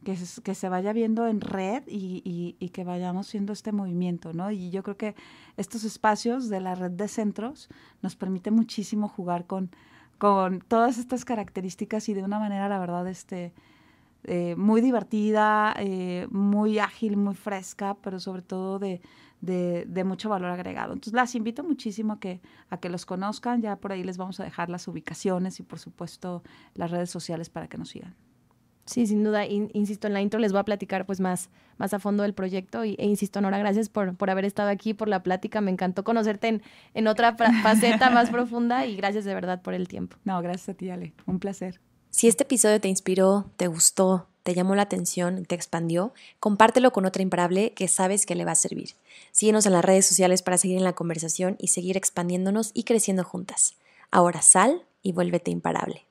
[0.05, 4.51] que, se vaya viendo en red y, que vayamos siendo este movimiento, ¿no?
[4.51, 5.15] Y yo creo que
[5.57, 7.69] estos espacios de la red de centros
[8.01, 9.71] nos permite muchísimo jugar con,
[10.19, 13.51] con todas estas características y de una manera, la verdad, este,
[14.23, 19.01] eh, muy divertida, eh, muy ágil, muy fresca, pero sobre todo de,
[19.41, 20.93] de, mucho valor agregado.
[20.93, 24.39] Entonces las invito muchísimo a que, a que los conozcan, ya por ahí les vamos
[24.39, 26.43] a dejar las ubicaciones y por supuesto
[26.75, 28.15] las redes sociales para que nos sigan.
[28.85, 31.99] Sí, sin duda, insisto, en la intro les voy a platicar pues más, más a
[31.99, 35.23] fondo del proyecto y, e insisto, Nora, gracias por, por haber estado aquí, por la
[35.23, 36.61] plática, me encantó conocerte en,
[36.93, 40.17] en otra faceta más profunda y gracias de verdad por el tiempo.
[40.23, 41.81] No, gracias a ti, Ale, un placer.
[42.11, 47.05] Si este episodio te inspiró, te gustó, te llamó la atención, te expandió, compártelo con
[47.05, 48.91] otra imparable que sabes que le va a servir.
[49.31, 53.23] Síguenos en las redes sociales para seguir en la conversación y seguir expandiéndonos y creciendo
[53.23, 53.73] juntas.
[54.11, 56.05] Ahora sal y vuélvete imparable.